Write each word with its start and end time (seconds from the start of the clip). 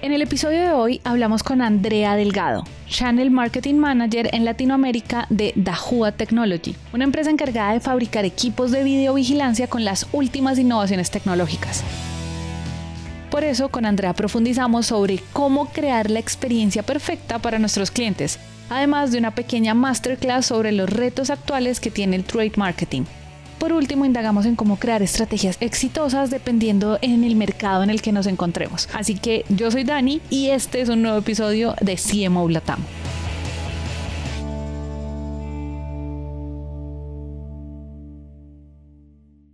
En 0.00 0.12
el 0.12 0.22
episodio 0.22 0.60
de 0.60 0.70
hoy 0.70 1.00
hablamos 1.02 1.42
con 1.42 1.60
Andrea 1.60 2.14
Delgado, 2.14 2.62
Channel 2.86 3.32
Marketing 3.32 3.74
Manager 3.74 4.30
en 4.32 4.44
Latinoamérica 4.44 5.26
de 5.28 5.52
Dahua 5.56 6.12
Technology, 6.12 6.76
una 6.92 7.02
empresa 7.02 7.30
encargada 7.30 7.72
de 7.72 7.80
fabricar 7.80 8.24
equipos 8.24 8.70
de 8.70 8.84
videovigilancia 8.84 9.66
con 9.66 9.84
las 9.84 10.06
últimas 10.12 10.56
innovaciones 10.56 11.10
tecnológicas. 11.10 11.82
Por 13.28 13.42
eso 13.42 13.70
con 13.70 13.86
Andrea 13.86 14.14
profundizamos 14.14 14.86
sobre 14.86 15.18
cómo 15.32 15.66
crear 15.66 16.10
la 16.10 16.20
experiencia 16.20 16.84
perfecta 16.84 17.40
para 17.40 17.58
nuestros 17.58 17.90
clientes, 17.90 18.38
además 18.70 19.10
de 19.10 19.18
una 19.18 19.34
pequeña 19.34 19.74
masterclass 19.74 20.46
sobre 20.46 20.70
los 20.70 20.88
retos 20.88 21.28
actuales 21.28 21.80
que 21.80 21.90
tiene 21.90 22.14
el 22.14 22.22
trade 22.22 22.52
marketing. 22.54 23.02
Por 23.58 23.72
último, 23.72 24.04
indagamos 24.04 24.46
en 24.46 24.54
cómo 24.54 24.76
crear 24.76 25.02
estrategias 25.02 25.56
exitosas 25.60 26.30
dependiendo 26.30 26.98
en 27.02 27.24
el 27.24 27.34
mercado 27.34 27.82
en 27.82 27.90
el 27.90 28.00
que 28.00 28.12
nos 28.12 28.26
encontremos. 28.26 28.88
Así 28.92 29.14
que 29.14 29.44
yo 29.48 29.70
soy 29.70 29.84
Dani 29.84 30.20
y 30.30 30.50
este 30.50 30.80
es 30.80 30.88
un 30.88 31.02
nuevo 31.02 31.18
episodio 31.18 31.74
de 31.80 31.96
CMO 31.96 32.48
Latam. 32.48 32.78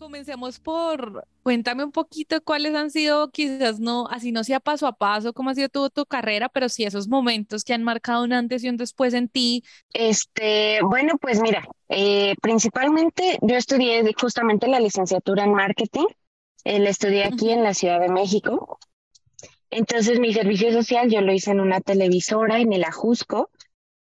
Comencemos 0.04 0.60
por, 0.60 1.26
cuéntame 1.42 1.82
un 1.82 1.90
poquito 1.90 2.38
cuáles 2.44 2.74
han 2.74 2.90
sido, 2.90 3.30
quizás 3.30 3.80
no, 3.80 4.06
así 4.08 4.32
no 4.32 4.44
sea 4.44 4.60
paso 4.60 4.86
a 4.86 4.92
paso, 4.92 5.32
cómo 5.32 5.48
ha 5.48 5.54
sido 5.54 5.70
tu, 5.70 5.88
tu 5.88 6.04
carrera, 6.04 6.50
pero 6.50 6.68
sí 6.68 6.84
esos 6.84 7.08
momentos 7.08 7.64
que 7.64 7.72
han 7.72 7.82
marcado 7.82 8.22
un 8.22 8.34
antes 8.34 8.62
y 8.62 8.68
un 8.68 8.76
después 8.76 9.14
en 9.14 9.28
ti. 9.28 9.64
Este, 9.94 10.80
bueno, 10.82 11.16
pues 11.16 11.40
mira, 11.40 11.66
eh, 11.88 12.34
principalmente 12.42 13.38
yo 13.40 13.56
estudié 13.56 14.04
justamente 14.20 14.68
la 14.68 14.78
licenciatura 14.78 15.44
en 15.44 15.54
marketing, 15.54 16.08
eh, 16.64 16.80
la 16.80 16.90
estudié 16.90 17.24
aquí 17.24 17.48
en 17.50 17.62
la 17.62 17.72
Ciudad 17.72 17.98
de 17.98 18.10
México. 18.10 18.78
Entonces 19.70 20.20
mi 20.20 20.34
servicio 20.34 20.70
social 20.70 21.10
yo 21.10 21.22
lo 21.22 21.32
hice 21.32 21.52
en 21.52 21.60
una 21.60 21.80
televisora, 21.80 22.60
en 22.60 22.74
el 22.74 22.84
Ajusco, 22.84 23.48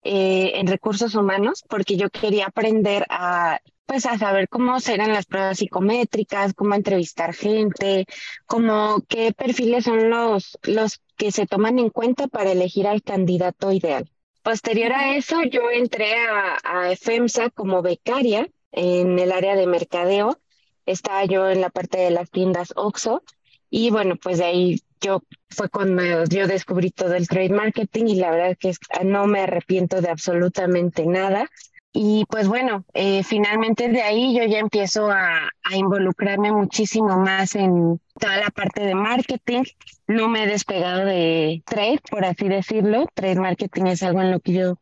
eh, 0.04 0.52
en 0.56 0.68
recursos 0.68 1.16
humanos, 1.16 1.64
porque 1.70 1.96
yo 1.96 2.10
quería 2.10 2.48
aprender 2.48 3.06
a 3.08 3.62
pues 3.94 4.08
a 4.08 4.18
saber 4.18 4.50
cómo 4.50 4.80
serán 4.80 5.14
las 5.14 5.28
pruebas 5.28 5.60
psicométricas, 5.60 6.56
cómo 6.56 6.74
entrevistar 6.74 7.32
gente, 7.36 8.08
cómo 8.48 9.04
qué 9.08 9.34
perfiles 9.34 9.84
son 9.84 10.10
los, 10.10 10.58
los 10.64 11.00
que 11.16 11.32
se 11.32 11.46
toman 11.46 11.78
en 11.78 11.92
cuenta 11.92 12.28
para 12.28 12.54
elegir 12.54 12.88
al 12.88 13.04
candidato 13.04 13.72
ideal. 13.72 14.10
Posterior 14.42 14.94
a 14.94 15.16
eso, 15.16 15.44
yo 15.44 15.70
entré 15.70 16.16
a, 16.16 16.58
a 16.64 16.92
EFEMSA 16.92 17.52
como 17.52 17.84
becaria 17.84 18.50
en 18.72 19.20
el 19.20 19.32
área 19.32 19.56
de 19.56 19.68
mercadeo. 19.68 20.40
Estaba 20.88 21.26
yo 21.26 21.48
en 21.48 21.62
la 21.62 21.70
parte 21.70 22.00
de 22.00 22.10
las 22.10 22.32
tiendas 22.32 22.74
OXO 22.76 23.22
y 23.70 23.92
bueno, 23.92 24.16
pues 24.16 24.40
de 24.40 24.46
ahí 24.46 24.82
yo 25.02 25.22
fue 25.52 25.70
cuando 25.70 26.24
yo 26.24 26.48
descubrí 26.48 26.90
todo 26.90 27.14
el 27.14 27.28
trade 27.28 27.50
marketing 27.50 28.06
y 28.08 28.16
la 28.16 28.32
verdad 28.32 28.58
que 28.60 28.74
no 29.06 29.28
me 29.28 29.42
arrepiento 29.42 30.02
de 30.02 30.10
absolutamente 30.10 31.06
nada. 31.06 31.48
Y 31.94 32.26
pues 32.26 32.48
bueno, 32.48 32.84
eh, 32.96 33.24
finalmente 33.24 33.88
de 33.88 34.02
ahí 34.02 34.36
yo 34.36 34.44
ya 34.46 34.58
empiezo 34.58 35.12
a, 35.12 35.50
a, 35.64 35.76
involucrarme 35.76 36.52
muchísimo 36.52 37.18
más 37.18 37.54
en 37.56 38.02
toda 38.20 38.38
la 38.38 38.50
parte 38.50 38.84
de 38.84 38.96
marketing. 38.96 39.64
No 40.08 40.28
me 40.28 40.44
he 40.44 40.48
despegado 40.48 41.06
de 41.06 41.64
trade, 41.66 42.02
por 42.10 42.26
así 42.26 42.48
decirlo. 42.48 43.08
Trade 43.14 43.36
marketing 43.36 43.86
es 43.88 44.04
algo 44.04 44.22
en 44.22 44.32
lo 44.32 44.40
que 44.40 44.54
yo 44.54 44.78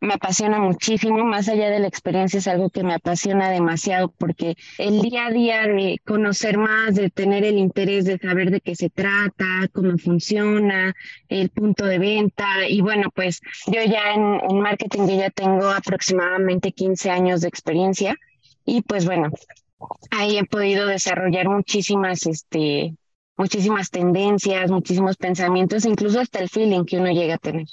me 0.00 0.14
apasiona 0.14 0.58
muchísimo, 0.58 1.24
más 1.24 1.48
allá 1.48 1.70
de 1.70 1.80
la 1.80 1.86
experiencia 1.88 2.38
es 2.38 2.46
algo 2.48 2.70
que 2.70 2.82
me 2.82 2.94
apasiona 2.94 3.50
demasiado 3.50 4.08
porque 4.08 4.56
el 4.78 5.00
día 5.00 5.26
a 5.26 5.30
día 5.30 5.62
de 5.62 6.00
conocer 6.04 6.58
más, 6.58 6.94
de 6.94 7.10
tener 7.10 7.44
el 7.44 7.58
interés 7.58 8.04
de 8.04 8.18
saber 8.18 8.50
de 8.50 8.60
qué 8.60 8.74
se 8.74 8.90
trata, 8.90 9.68
cómo 9.72 9.96
funciona, 9.98 10.94
el 11.28 11.48
punto 11.50 11.86
de 11.86 11.98
venta 11.98 12.68
y 12.68 12.80
bueno, 12.80 13.10
pues 13.14 13.40
yo 13.66 13.82
ya 13.82 14.12
en, 14.14 14.40
en 14.48 14.60
marketing 14.60 15.06
yo 15.08 15.18
ya 15.18 15.30
tengo 15.30 15.68
aproximadamente 15.70 16.72
15 16.72 17.10
años 17.10 17.40
de 17.40 17.48
experiencia 17.48 18.16
y 18.64 18.82
pues 18.82 19.06
bueno, 19.06 19.30
ahí 20.10 20.38
he 20.38 20.44
podido 20.44 20.86
desarrollar 20.86 21.48
muchísimas, 21.48 22.26
este, 22.26 22.94
muchísimas 23.36 23.90
tendencias, 23.90 24.70
muchísimos 24.70 25.16
pensamientos, 25.16 25.84
incluso 25.84 26.20
hasta 26.20 26.40
el 26.40 26.48
feeling 26.48 26.84
que 26.84 26.98
uno 26.98 27.10
llega 27.10 27.34
a 27.34 27.38
tener. 27.38 27.66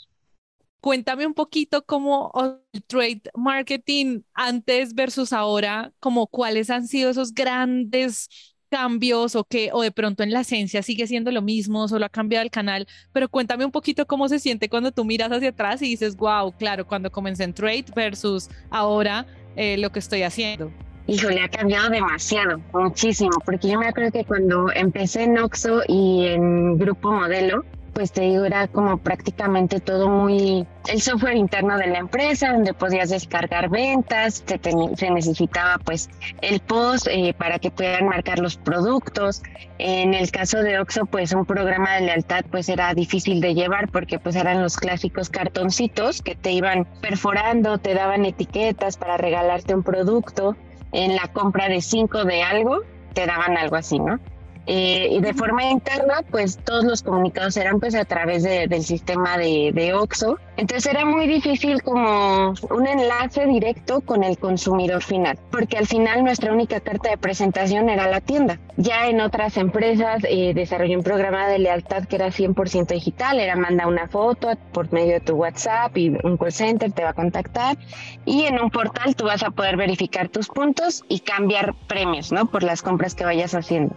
Cuéntame 0.82 1.26
un 1.26 1.34
poquito 1.34 1.86
cómo 1.86 2.32
el 2.74 2.84
trade 2.84 3.22
marketing 3.36 4.22
antes 4.34 4.94
versus 4.94 5.32
ahora, 5.32 5.94
como 6.00 6.28
cuáles 6.28 6.70
han 6.70 6.88
sido 6.88 7.10
esos 7.10 7.34
grandes 7.34 8.28
cambios 8.70 9.36
o 9.36 9.44
que 9.46 9.70
o 9.72 9.82
de 9.84 9.92
pronto 9.92 10.24
en 10.24 10.32
la 10.32 10.42
esencia 10.42 10.82
sigue 10.82 11.08
siendo 11.08 11.32
lo 11.32 11.42
mismo, 11.42 11.88
solo 11.88 12.06
ha 12.06 12.10
cambiado 12.10 12.44
el 12.44 12.50
canal, 12.50 12.88
pero 13.14 13.30
cuéntame 13.30 13.64
un 13.64 13.72
poquito 13.72 14.08
cómo 14.08 14.28
se 14.28 14.40
siente 14.40 14.68
cuando 14.68 14.92
tú 14.92 15.06
miras 15.06 15.32
hacia 15.32 15.50
atrás 15.50 15.82
y 15.82 15.86
dices, 15.86 16.18
wow, 16.18 16.52
claro, 16.52 16.86
cuando 16.86 17.12
comencé 17.12 17.44
en 17.44 17.54
trade 17.54 17.86
versus 17.96 18.50
ahora 18.70 19.26
eh, 19.56 19.78
lo 19.78 19.92
que 19.92 20.00
estoy 20.00 20.24
haciendo. 20.24 20.72
Híjole, 21.06 21.42
ha 21.42 21.50
cambiado 21.50 21.90
demasiado, 21.90 22.62
muchísimo, 22.74 23.32
porque 23.44 23.70
yo 23.70 23.78
me 23.78 23.88
acuerdo 23.88 24.12
que 24.12 24.24
cuando 24.24 24.72
empecé 24.74 25.24
en 25.24 25.38
Oxo 25.38 25.82
y 25.88 26.28
en 26.28 26.78
Grupo 26.78 27.12
Modelo, 27.12 27.66
pues 27.94 28.12
te 28.12 28.22
digo, 28.22 28.46
era 28.46 28.68
como 28.68 28.98
prácticamente 28.98 29.80
todo 29.80 30.10
muy 30.10 30.66
el 30.88 31.02
software 31.02 31.36
interno 31.36 31.78
de 31.78 31.88
la 31.88 32.00
empresa, 32.00 32.52
donde 32.52 32.74
podías 32.74 33.10
descargar 33.10 33.70
ventas, 33.70 34.44
se, 34.46 34.60
se 34.96 35.12
necesitaba 35.12 35.78
pues 35.78 36.10
el 36.42 36.60
post 36.60 37.08
eh, 37.10 37.34
para 37.38 37.60
que 37.60 37.72
puedan 37.72 38.08
marcar 38.08 38.40
los 38.40 38.58
productos. 38.58 39.44
En 39.78 40.14
el 40.14 40.32
caso 40.32 40.62
de 40.62 40.80
Oxo, 40.80 41.06
pues 41.06 41.34
un 41.34 41.46
programa 41.46 41.96
de 41.96 42.02
lealtad 42.02 42.44
pues 42.50 42.68
era 42.68 42.94
difícil 42.94 43.42
de 43.42 43.54
llevar 43.54 43.90
porque 43.90 44.20
pues 44.20 44.36
eran 44.36 44.62
los 44.62 44.78
clásicos 44.78 45.30
cartoncitos 45.30 46.22
que 46.22 46.36
te 46.36 46.52
iban 46.52 46.86
perforando, 47.02 47.78
te 47.78 47.94
daban 47.94 48.26
etiquetas 48.26 48.98
para 48.98 49.18
regalarte 49.18 49.76
un 49.76 49.84
producto. 49.84 50.56
En 50.94 51.16
la 51.16 51.28
compra 51.34 51.68
de 51.70 51.82
cinco 51.82 52.24
de 52.24 52.44
algo, 52.44 52.82
te 53.14 53.26
daban 53.26 53.58
algo 53.58 53.76
así, 53.76 54.00
¿no? 54.00 54.20
Eh, 54.66 55.10
y 55.12 55.20
de 55.20 55.34
forma 55.34 55.66
interna, 55.66 56.22
pues 56.32 56.58
todos 56.58 56.86
los 56.86 57.04
comunicados 57.04 57.58
eran 57.58 57.80
pues 57.82 57.96
a 57.96 58.06
través 58.06 58.44
de, 58.44 58.68
del 58.68 58.84
sistema 58.84 59.38
de, 59.38 59.72
de, 59.74 59.94
OXO. 59.94 60.38
Entonces 60.56 60.94
era 60.94 61.04
muy 61.04 61.28
difícil 61.28 61.82
como 61.82 62.54
un 62.70 62.88
enlace 62.88 63.46
directo 63.46 64.02
con 64.02 64.24
el 64.24 64.38
consumidor 64.38 65.04
final, 65.04 65.38
porque 65.52 65.78
al 65.78 65.88
final 65.88 66.24
nuestra 66.24 66.54
única 66.54 66.80
carta 66.80 67.10
de 67.10 67.18
presentación 67.18 67.90
era 67.90 68.08
la 68.08 68.22
tienda. 68.22 68.60
Ya 68.78 69.08
en 69.08 69.20
otras 69.20 69.58
empresas 69.58 70.24
eh, 70.30 70.54
desarrollé 70.54 70.96
un 70.96 71.04
programa 71.04 71.48
de 71.48 71.60
lealtad 71.60 72.06
que 72.06 72.16
era 72.16 72.28
100% 72.28 72.88
digital, 72.88 73.40
era 73.40 73.56
manda 73.56 73.88
una 73.88 74.08
foto 74.08 74.50
por 74.72 74.92
medio 74.94 75.14
de 75.14 75.20
tu 75.20 75.34
WhatsApp 75.34 75.98
y 75.98 76.10
un 76.24 76.38
call 76.38 76.54
center 76.54 76.92
te 76.92 77.04
va 77.04 77.10
a 77.10 77.14
contactar 77.14 77.78
y 78.26 78.44
en 78.44 78.62
un 78.62 78.70
portal 78.70 79.16
tú 79.16 79.26
vas 79.26 79.44
a 79.44 79.52
poder 79.52 79.76
verificar 79.76 80.30
tus 80.30 80.48
puntos 80.48 81.04
y 81.10 81.20
cambiar 81.20 81.76
premios, 81.88 82.32
¿no? 82.32 82.46
Por 82.46 82.64
las 82.64 82.82
compras 82.82 83.14
que 83.16 83.26
vayas 83.26 83.54
haciendo. 83.54 83.96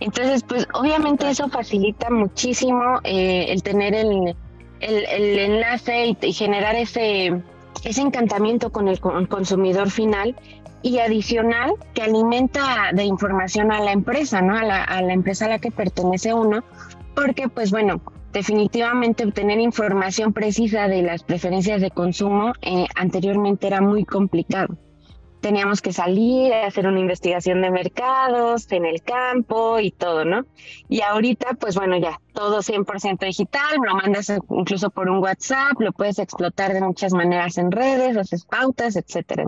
Entonces, 0.00 0.42
pues 0.42 0.66
obviamente 0.74 1.28
eso 1.28 1.48
facilita 1.48 2.10
muchísimo 2.10 3.00
eh, 3.04 3.46
el 3.48 3.62
tener 3.62 3.94
el, 3.94 4.36
el, 4.80 5.38
enlace 5.38 6.16
y, 6.20 6.32
generar 6.32 6.74
ese, 6.74 7.42
ese 7.84 8.02
encantamiento 8.02 8.70
con 8.70 8.88
el, 8.88 9.00
consumidor 9.00 9.90
final 9.90 10.36
y 10.82 10.98
adicional 10.98 11.74
que 11.94 12.02
alimenta 12.02 12.90
de 12.92 13.04
información 13.04 13.72
a 13.72 13.80
la 13.80 13.92
empresa, 13.92 14.42
¿no? 14.42 14.56
A 14.56 14.64
la, 14.64 14.84
a 14.84 15.00
la 15.00 15.14
empresa 15.14 15.46
a 15.46 15.48
la 15.48 15.58
que 15.58 15.70
pertenece 15.70 16.34
uno, 16.34 16.62
porque 17.14 17.48
pues 17.48 17.70
bueno, 17.70 18.02
definitivamente 18.32 19.24
obtener 19.24 19.58
información 19.60 20.34
precisa 20.34 20.88
de 20.88 21.02
las 21.02 21.22
preferencias 21.22 21.80
de 21.80 21.90
consumo 21.90 22.52
eh, 22.60 22.86
anteriormente 22.94 23.66
era 23.66 23.80
muy 23.80 24.04
complicado 24.04 24.76
teníamos 25.46 25.80
que 25.80 25.92
salir 25.92 26.52
a 26.52 26.66
hacer 26.66 26.88
una 26.88 26.98
investigación 26.98 27.62
de 27.62 27.70
mercados 27.70 28.66
en 28.72 28.84
el 28.84 29.00
campo 29.00 29.78
y 29.78 29.92
todo, 29.92 30.24
¿no? 30.24 30.44
Y 30.88 31.02
ahorita, 31.02 31.54
pues 31.54 31.76
bueno, 31.76 31.96
ya 31.98 32.20
todo 32.32 32.62
100% 32.62 33.24
digital, 33.24 33.76
lo 33.80 33.94
mandas 33.94 34.28
incluso 34.50 34.90
por 34.90 35.08
un 35.08 35.18
WhatsApp, 35.18 35.78
lo 35.78 35.92
puedes 35.92 36.18
explotar 36.18 36.72
de 36.72 36.80
muchas 36.80 37.12
maneras 37.12 37.58
en 37.58 37.70
redes, 37.70 38.16
haces 38.16 38.44
pautas, 38.44 38.96
etcétera. 38.96 39.44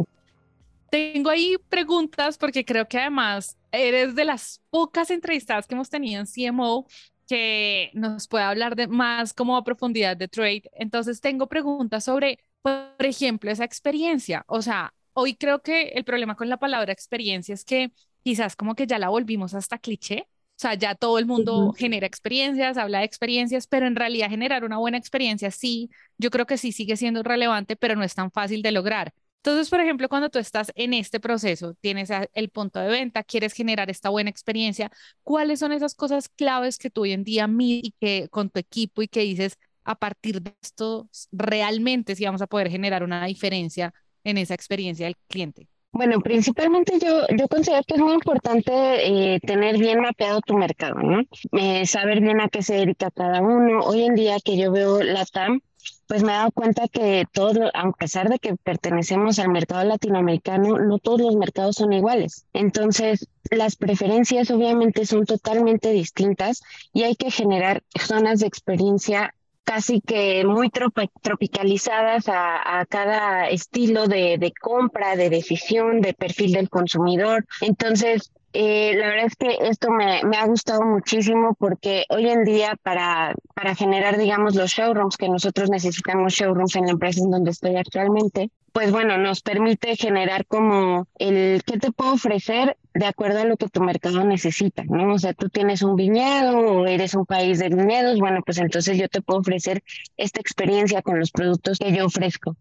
Tengo 0.89 1.31
ahí 1.31 1.57
preguntas 1.69 2.39
porque 2.39 2.65
creo 2.65 2.87
que 2.87 3.01
además 3.01 3.59
eres 3.73 4.15
de 4.15 4.25
las 4.25 4.63
pocas 4.71 5.11
entrevistadas 5.11 5.67
que 5.67 5.75
hemos 5.75 5.91
tenido 5.91 6.21
en 6.21 6.27
CMO 6.29 6.87
que 7.27 7.91
nos 7.93 8.29
puede 8.29 8.45
hablar 8.45 8.77
de 8.77 8.87
más 8.87 9.35
como 9.35 9.57
a 9.57 9.65
profundidad 9.65 10.17
de 10.17 10.29
trade. 10.29 10.71
Entonces 10.75 11.21
tengo 11.21 11.49
preguntas 11.49 12.05
sobre, 12.05 12.39
por 12.63 13.05
ejemplo, 13.05 13.51
esa 13.51 13.65
experiencia. 13.65 14.45
O 14.47 14.63
sea, 14.63 14.95
hoy 15.19 15.35
creo 15.35 15.63
que 15.63 15.89
el 15.89 16.05
problema 16.05 16.37
con 16.37 16.49
la 16.49 16.59
palabra 16.59 16.93
experiencia 16.93 17.55
es 17.55 17.65
que 17.65 17.93
quizás 18.23 18.57
como 18.57 18.75
que 18.75 18.87
ya 18.87 18.99
la 18.99 19.09
volvimos 19.09 19.55
hasta 19.55 19.79
cliché. 19.79 20.29
O 20.31 20.61
sea, 20.61 20.75
ya 20.75 20.95
todo 20.97 21.19
el 21.19 21.27
mundo 21.27 21.73
genera 21.73 22.07
experiencias, 22.07 22.77
habla 22.79 22.99
de 22.99 23.05
experiencias, 23.05 23.69
pero 23.69 23.87
en 23.87 23.95
realidad 23.95 24.29
generar 24.29 24.65
una 24.65 24.79
buena 24.79 24.99
experiencia 24.99 25.53
sí, 25.53 25.89
yo 26.19 26.31
creo 26.31 26.47
que 26.47 26.59
sí 26.59 26.73
sigue 26.73 26.97
siendo 26.97 27.23
relevante, 27.23 27.77
pero 27.77 27.95
no 27.95 28.03
es 28.03 28.15
tan 28.15 28.33
fácil 28.33 28.61
de 28.63 28.73
lograr. 28.73 29.13
Entonces, 29.37 29.71
por 29.71 29.81
ejemplo, 29.81 30.09
cuando 30.09 30.31
tú 30.31 30.41
estás 30.41 30.73
en 30.75 30.95
este 30.95 31.21
proceso, 31.21 31.75
tienes 31.75 32.11
el 32.35 32.51
punto 32.51 32.81
de 32.81 32.89
venta, 32.89 33.23
quieres 33.23 33.53
generar 33.53 33.89
esta 33.89 34.09
buena 34.09 34.31
experiencia, 34.31 34.91
¿cuáles 35.23 35.61
son 35.61 35.71
esas 35.73 35.95
cosas 35.95 36.29
claves 36.29 36.77
que 36.77 36.91
tú 36.91 37.03
hoy 37.03 37.13
en 37.13 37.23
día 37.23 37.47
mides 37.47 37.85
y 37.85 37.95
que 38.01 38.29
con 38.29 38.51
tu 38.51 38.59
equipo 38.59 39.01
y 39.03 39.09
que 39.09 39.21
dices, 39.21 39.57
a 39.85 39.95
partir 39.95 40.43
de 40.43 40.55
esto, 40.61 41.09
realmente 41.31 42.17
sí 42.17 42.25
vamos 42.25 42.43
a 42.43 42.47
poder 42.49 42.69
generar 42.69 43.05
una 43.05 43.25
diferencia 43.27 43.95
en 44.31 44.39
esa 44.39 44.55
experiencia 44.55 45.07
del 45.07 45.17
cliente? 45.29 45.69
Bueno, 45.91 46.21
principalmente 46.21 46.99
yo, 47.01 47.27
yo 47.37 47.49
considero 47.49 47.83
que 47.87 47.95
es 47.95 48.01
muy 48.01 48.13
importante 48.13 48.73
eh, 48.73 49.41
tener 49.41 49.79
bien 49.79 50.01
mapeado 50.01 50.41
tu 50.43 50.57
mercado, 50.57 50.97
¿no? 51.01 51.23
Eh, 51.53 51.87
saber 51.87 52.21
bien 52.21 52.41
a 52.41 52.49
qué 52.49 52.63
se 52.63 52.75
dedica 52.75 53.11
cada 53.11 53.41
uno. 53.41 53.81
Hoy 53.81 54.03
en 54.03 54.15
día 54.15 54.37
que 54.45 54.57
yo 54.59 54.71
veo 54.71 55.03
la 55.03 55.25
TAM, 55.25 55.61
pues 56.07 56.23
me 56.23 56.33
he 56.33 56.35
dado 56.35 56.53
cuenta 56.53 56.89
que 56.89 57.25
todos, 57.33 57.71
a 57.73 57.91
pesar 57.93 58.29
de 58.29 58.39
que 58.39 58.55
pertenecemos 58.57 59.39
al 59.39 59.49
mercado 59.49 59.85
latinoamericano, 59.85 60.79
no 60.79 60.99
todos 60.99 61.21
los 61.21 61.37
mercados 61.37 61.77
son 61.77 61.93
iguales. 61.93 62.47
Entonces, 62.53 63.29
las 63.51 63.77
preferencias 63.77 64.51
obviamente 64.51 65.07
son 65.07 65.25
totalmente 65.25 65.91
distintas 65.91 66.63
y 66.93 67.05
hay 67.05 67.15
que 67.17 67.31
generar 67.31 67.83
zonas 67.99 68.41
de 68.41 68.47
experiencia 68.47 69.35
casi 69.69 70.01
que 70.01 70.47
muy 70.47 70.71
tropicalizadas 70.71 72.25
a, 72.29 72.87
cada 72.89 73.51
estilo 73.51 74.07
de, 74.07 74.53
compra, 74.59 75.15
de 75.15 75.29
decisión, 75.29 76.01
de 76.01 76.15
perfil 76.15 76.53
del 76.53 76.71
consumidor. 76.71 77.45
Entonces, 77.61 78.33
eh, 78.55 78.95
la 78.97 79.09
verdad 79.09 79.27
es 79.27 79.37
que 79.37 79.59
esto 79.69 79.91
me, 79.91 80.23
me, 80.25 80.39
ha 80.39 80.47
gustado 80.47 80.81
muchísimo 80.85 81.55
porque 81.59 82.07
hoy 82.09 82.31
en 82.31 82.45
día 82.45 82.79
para, 82.83 83.35
para 83.55 83.75
generar, 83.75 84.17
digamos, 84.17 84.55
los 84.55 84.71
showrooms 84.71 85.19
que 85.19 85.29
nosotros 85.29 85.69
necesitamos, 85.69 86.33
showrooms 86.33 86.75
en 86.77 86.87
la 86.87 86.93
empresa 86.93 87.21
en 87.23 87.31
donde 87.31 87.51
estoy 87.51 87.77
actualmente, 87.77 88.51
pues 88.73 88.91
bueno, 88.91 89.19
nos 89.19 89.43
permite 89.43 89.97
generar 89.97 90.47
como 90.47 91.07
el 91.19 91.63
qué 91.67 91.79
te 91.79 91.93
puedo 91.93 92.15
ofrecer 92.15 92.79
de 92.99 93.07
acuerdo 93.07 93.41
a 93.41 93.45
lo 93.45 93.57
que 93.57 93.69
tu 93.69 93.81
mercado 93.81 94.25
necesita, 94.25 94.83
¿no? 94.85 95.15
O 95.15 95.19
sea, 95.19 95.33
tú 95.33 95.49
tienes 95.49 95.83
un 95.83 95.95
viñedo 95.95 96.59
o 96.59 96.87
eres 96.87 97.15
un 97.15 97.25
país 97.25 97.61
de 97.61 97.69
viñedos, 97.69 98.19
bueno, 98.19 98.41
pues 98.45 98.59
entonces 98.59 98.99
yo 98.99 99.09
te 99.09 99.23
puedo 99.23 99.41
ofrecer 99.41 99.85
esta 100.17 100.41
experiencia 100.41 101.01
con 101.03 101.21
los 101.21 101.31
productos 101.31 101.79
que 101.79 101.93
yo 101.93 102.07
ofrezco. 102.07 102.57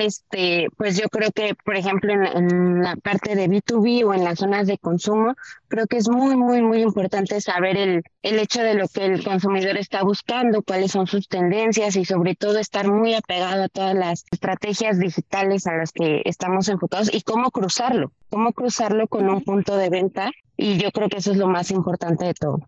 Este, 0.00 0.68
pues 0.76 0.98
yo 0.98 1.08
creo 1.08 1.30
que, 1.32 1.54
por 1.64 1.76
ejemplo, 1.76 2.12
en, 2.12 2.82
la 2.82 2.96
parte 2.96 3.34
de 3.34 3.48
B2B 3.48 4.04
o 4.04 4.12
en 4.12 4.24
las 4.24 4.40
zonas 4.40 4.66
de 4.66 4.76
consumo, 4.76 5.34
creo 5.68 5.86
que 5.86 5.96
es 5.96 6.08
muy, 6.08 6.36
muy, 6.36 6.60
muy 6.60 6.82
importante 6.82 7.40
saber 7.40 7.76
el, 7.76 8.02
el 8.22 8.38
hecho 8.38 8.62
de 8.62 8.74
lo 8.74 8.88
que 8.88 9.06
el 9.06 9.24
consumidor 9.24 9.78
está 9.78 10.02
buscando, 10.02 10.62
cuáles 10.62 10.92
son 10.92 11.06
sus 11.06 11.28
tendencias 11.28 11.96
y 11.96 12.04
sobre 12.04 12.34
todo 12.34 12.58
estar 12.58 12.88
muy 12.88 13.14
apegado 13.14 13.64
a 13.64 13.68
todas 13.68 13.94
las 13.94 14.24
estrategias 14.30 14.98
digitales 14.98 15.66
a 15.66 15.76
las 15.76 15.92
que 15.92 16.22
estamos 16.26 16.68
enfocados 16.68 17.12
y 17.12 17.22
cómo 17.22 17.50
cruzarlo, 17.50 18.12
cómo 18.30 18.52
cruzarlo 18.52 19.06
con 19.08 19.28
un 19.28 19.42
punto 19.42 19.76
de 19.76 19.90
venta 19.90 20.30
y 20.56 20.78
yo 20.78 20.90
creo 20.90 21.08
que 21.08 21.18
eso 21.18 21.32
es 21.32 21.38
lo 21.38 21.48
más 21.48 21.70
importante 21.70 22.26
de 22.26 22.34
todo. 22.34 22.60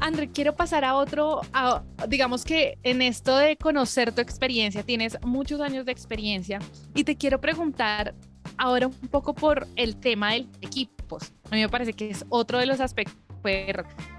André, 0.00 0.30
quiero 0.30 0.56
pasar 0.56 0.84
a 0.84 0.96
otro, 0.96 1.42
digamos 2.08 2.44
que 2.44 2.78
en 2.82 3.02
esto 3.02 3.36
de 3.36 3.56
conocer 3.56 4.12
tu 4.12 4.22
experiencia, 4.22 4.82
tienes 4.82 5.18
muchos 5.22 5.60
años 5.60 5.84
de 5.84 5.92
experiencia 5.92 6.58
y 6.94 7.04
te 7.04 7.16
quiero 7.16 7.40
preguntar 7.40 8.14
ahora 8.56 8.86
un 8.86 9.08
poco 9.08 9.34
por 9.34 9.66
el 9.76 9.96
tema 9.96 10.32
de 10.32 10.46
equipos. 10.62 11.32
A 11.50 11.54
mí 11.54 11.60
me 11.60 11.68
parece 11.68 11.92
que 11.92 12.10
es 12.10 12.24
otro 12.30 12.58
de 12.58 12.66
los 12.66 12.80
aspectos 12.80 13.16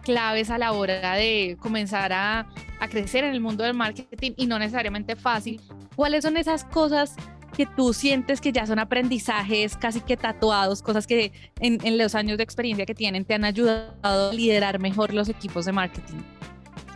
claves 0.03 0.49
a 0.49 0.57
la 0.57 0.71
hora 0.71 1.13
de 1.13 1.57
comenzar 1.59 2.11
a, 2.13 2.47
a 2.79 2.87
crecer 2.87 3.23
en 3.23 3.33
el 3.33 3.39
mundo 3.39 3.63
del 3.63 3.73
marketing 3.73 4.31
y 4.35 4.47
no 4.47 4.57
necesariamente 4.57 5.15
fácil. 5.15 5.61
¿Cuáles 5.95 6.23
son 6.23 6.37
esas 6.37 6.63
cosas 6.63 7.15
que 7.61 7.75
tú 7.75 7.93
sientes 7.93 8.41
que 8.41 8.51
ya 8.51 8.65
son 8.65 8.79
aprendizajes 8.79 9.77
casi 9.77 10.01
que 10.01 10.17
tatuados, 10.17 10.81
cosas 10.81 11.05
que 11.05 11.31
en, 11.59 11.77
en, 11.85 11.99
los 11.99 12.15
años 12.15 12.37
de 12.37 12.43
experiencia 12.43 12.87
que 12.87 12.95
tienen 12.95 13.23
te 13.23 13.35
han 13.35 13.45
ayudado 13.45 13.93
a 14.01 14.33
liderar 14.33 14.79
mejor 14.79 15.13
los 15.13 15.29
equipos 15.29 15.65
de 15.65 15.71
marketing? 15.71 16.17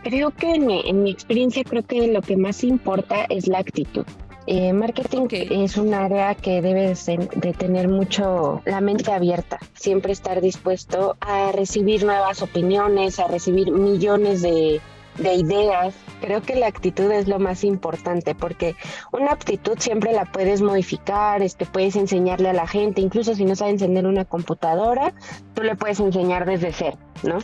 Creo 0.02 0.32
que 0.32 0.54
en 0.54 0.66
mi, 0.66 0.82
en 0.84 1.04
mi 1.04 1.10
experiencia 1.12 1.62
creo 1.62 1.84
que 1.84 2.08
lo 2.08 2.20
que 2.20 2.36
más 2.36 2.64
importa 2.64 3.26
es 3.28 3.46
la 3.46 3.58
actitud. 3.58 4.04
Eh, 4.48 4.72
marketing 4.72 5.28
es 5.30 5.76
un 5.76 5.94
área 5.94 6.34
que 6.34 6.62
debe 6.62 6.94
de 6.94 7.52
tener 7.52 7.86
mucho 7.86 8.62
la 8.64 8.80
mente 8.80 9.12
abierta, 9.12 9.60
siempre 9.74 10.12
estar 10.12 10.40
dispuesto 10.40 11.16
a 11.20 11.52
recibir 11.52 12.04
nuevas 12.04 12.42
opiniones, 12.42 13.20
a 13.20 13.28
recibir 13.28 13.70
millones 13.70 14.42
de, 14.42 14.80
de 15.18 15.34
ideas. 15.34 15.94
Creo 16.20 16.42
que 16.42 16.56
la 16.56 16.66
actitud 16.66 17.10
es 17.10 17.28
lo 17.28 17.38
más 17.38 17.64
importante 17.64 18.34
porque 18.34 18.74
una 19.12 19.32
aptitud 19.32 19.78
siempre 19.78 20.12
la 20.12 20.24
puedes 20.24 20.62
modificar, 20.62 21.42
este, 21.42 21.66
puedes 21.66 21.96
enseñarle 21.96 22.50
a 22.50 22.52
la 22.52 22.66
gente, 22.66 23.00
incluso 23.00 23.34
si 23.34 23.44
no 23.44 23.54
sabe 23.54 23.72
encender 23.72 24.06
una 24.06 24.24
computadora, 24.24 25.14
tú 25.54 25.62
le 25.62 25.76
puedes 25.76 26.00
enseñar 26.00 26.46
desde 26.46 26.72
cero, 26.72 26.98
¿no? 27.22 27.38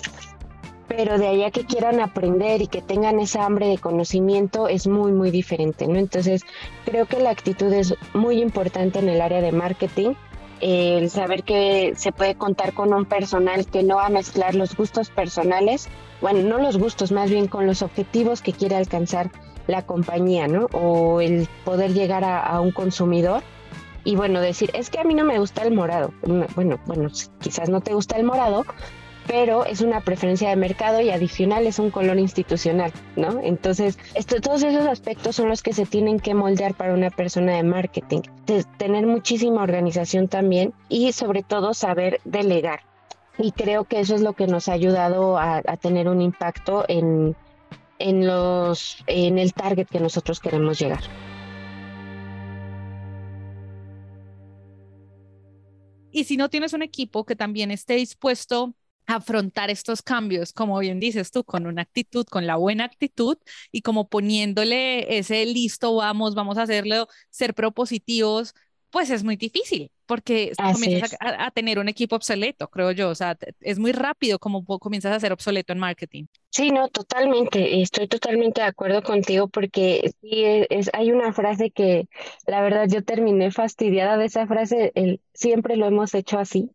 pero 0.89 1.17
de 1.17 1.27
allá 1.27 1.51
que 1.51 1.65
quieran 1.65 2.01
aprender 2.01 2.61
y 2.61 2.67
que 2.67 2.83
tengan 2.83 3.19
esa 3.19 3.47
hambre 3.47 3.67
de 3.67 3.79
conocimiento 3.79 4.69
es 4.69 4.87
muy, 4.87 5.11
muy 5.11 5.31
diferente, 5.31 5.87
¿no? 5.87 5.99
Entonces, 5.99 6.43
creo 6.85 7.07
que 7.07 7.19
la 7.19 7.31
actitud 7.31 7.73
es 7.73 7.95
muy 8.13 8.43
importante 8.43 8.99
en 8.99 9.09
el 9.09 9.23
área 9.23 9.41
de 9.41 9.53
marketing, 9.53 10.15
el 10.63 11.11
saber 11.11 11.43
que 11.43 11.93
se 11.97 12.13
puede 12.13 12.37
contar 12.37 12.73
con 12.73 12.95
un 12.95 13.05
personal 13.05 13.67
que 13.67 13.83
no 13.83 13.97
va 13.97 14.07
a 14.07 14.11
mezclar 14.11 14.55
los 14.55 14.77
gustos 14.77 15.11
personales, 15.11 15.89
bueno, 16.21 16.41
no 16.49 16.59
los 16.59 16.79
gustos, 16.79 17.13
más 17.13 17.29
bien 17.31 17.49
con 17.49 17.67
los 17.67 17.83
objetivos 17.83 18.41
que 18.41 18.53
quiere 18.53 18.77
alcanzar 18.77 19.31
la 19.67 19.85
compañía, 19.85 20.47
¿no? 20.47 20.67
O 20.73 21.21
el 21.21 21.49
poder 21.65 21.93
llegar 21.93 22.25
a, 22.25 22.41
a 22.41 22.61
un 22.61 22.71
consumidor 22.71 23.43
y 24.05 24.17
bueno, 24.17 24.41
decir, 24.41 24.71
es 24.75 24.91
que 24.91 24.99
a 24.99 25.05
mí 25.05 25.15
no 25.15 25.25
me 25.25 25.39
gusta 25.39 25.63
el 25.63 25.75
morado. 25.75 26.13
Bueno, 26.55 26.79
bueno, 26.87 27.09
quizás 27.41 27.69
no 27.69 27.81
te 27.81 27.95
gusta 27.95 28.17
el 28.17 28.25
morado, 28.25 28.65
pero 29.27 29.65
es 29.65 29.81
una 29.81 30.01
preferencia 30.01 30.51
de 30.51 30.57
mercado 30.57 31.01
y 31.01 31.11
adicional 31.11 31.67
es 31.67 31.79
un 31.79 31.91
color 31.91 32.19
institucional, 32.19 32.93
¿no? 33.17 33.41
Entonces, 33.43 33.99
esto, 34.15 34.41
todos 34.41 34.63
esos 34.63 34.87
aspectos 34.87 35.37
son 35.37 35.49
los 35.49 35.63
que 35.63 35.73
se 35.73 35.87
tienen 35.87 36.19
que 36.19 36.35
moldear 36.35 36.75
para 36.75 36.95
una 36.95 37.11
persona 37.11 37.55
de 37.57 37.63
marketing. 37.63 38.21
tener 38.77 39.07
muchísima 39.07 39.63
organización 39.63 40.29
también 40.29 40.75
y 40.89 41.13
sobre 41.13 41.43
todo 41.43 41.75
saber 41.75 42.21
delegar. 42.25 42.81
Y 43.39 43.53
creo 43.53 43.85
que 43.85 44.01
eso 44.01 44.15
es 44.15 44.21
lo 44.21 44.35
que 44.35 44.47
nos 44.47 44.69
ha 44.69 44.73
ayudado 44.73 45.39
a, 45.39 45.63
tener 45.81 46.09
un 46.09 46.21
impacto 46.21 46.85
en, 46.89 47.35
en, 47.99 48.27
los, 48.27 49.03
en 49.07 49.39
el 49.39 49.55
target 49.55 49.87
que 49.87 50.01
nosotros 50.01 50.39
queremos 50.41 50.79
llegar. 50.79 51.03
Y 56.15 56.25
si 56.25 56.37
no 56.37 56.51
tienes 56.51 56.75
un 56.75 56.83
equipo 56.83 57.25
que 57.25 57.35
también 57.35 57.71
esté 57.71 57.95
dispuesto 57.95 58.75
afrontar 59.17 59.71
estos 59.71 60.03
cambios, 60.03 60.53
como 60.53 60.79
bien 60.79 61.01
dices 61.01 61.31
tú, 61.31 61.45
con 61.45 61.67
una 61.67 61.83
actitud, 61.83 62.27
con 62.27 62.47
la 62.47 62.57
buena 62.57 62.85
actitud 62.85 63.37
y 63.71 63.83
como 63.83 64.09
poniéndole 64.09 65.19
ese 65.19 65.45
listo, 65.47 65.95
vamos, 65.97 66.35
vamos 66.35 66.59
a 66.59 66.63
hacerlo, 66.63 67.09
ser 67.31 67.55
propositivos, 67.55 68.55
pues 68.91 69.11
es 69.11 69.25
muy 69.25 69.37
difícil 69.37 69.91
porque 70.13 70.53
comienzas 70.57 71.17
a, 71.21 71.51
tener 71.53 71.79
un 71.79 71.89
equipo 71.89 72.17
obsoleto, 72.17 72.69
creo 72.69 72.93
yo, 72.93 73.09
o 73.09 73.15
sea, 73.15 73.39
es 73.63 73.79
muy 73.79 73.93
rápido 73.93 74.39
como 74.39 74.63
comienzas 74.79 75.17
a 75.17 75.21
ser 75.21 75.33
obsoleto 75.33 75.73
en 75.73 75.79
marketing. 75.79 76.27
Sí, 76.51 76.71
no, 76.71 76.89
totalmente, 76.89 77.81
estoy 77.81 78.09
totalmente 78.09 78.61
de 78.61 78.67
acuerdo 78.67 79.03
contigo 79.03 79.49
porque 79.49 80.13
sí, 80.21 80.45
es, 80.69 80.91
hay 80.93 81.11
una 81.13 81.33
frase 81.33 81.71
que 81.71 82.09
la 82.47 82.61
verdad 82.61 82.87
yo 82.91 83.03
terminé 83.03 83.51
fastidiada 83.51 84.19
de 84.19 84.27
esa 84.27 84.47
frase, 84.47 84.93
el, 84.95 85.23
siempre 85.33 85.77
lo 85.77 85.87
hemos 85.87 86.15
hecho 86.15 86.39
así, 86.39 86.71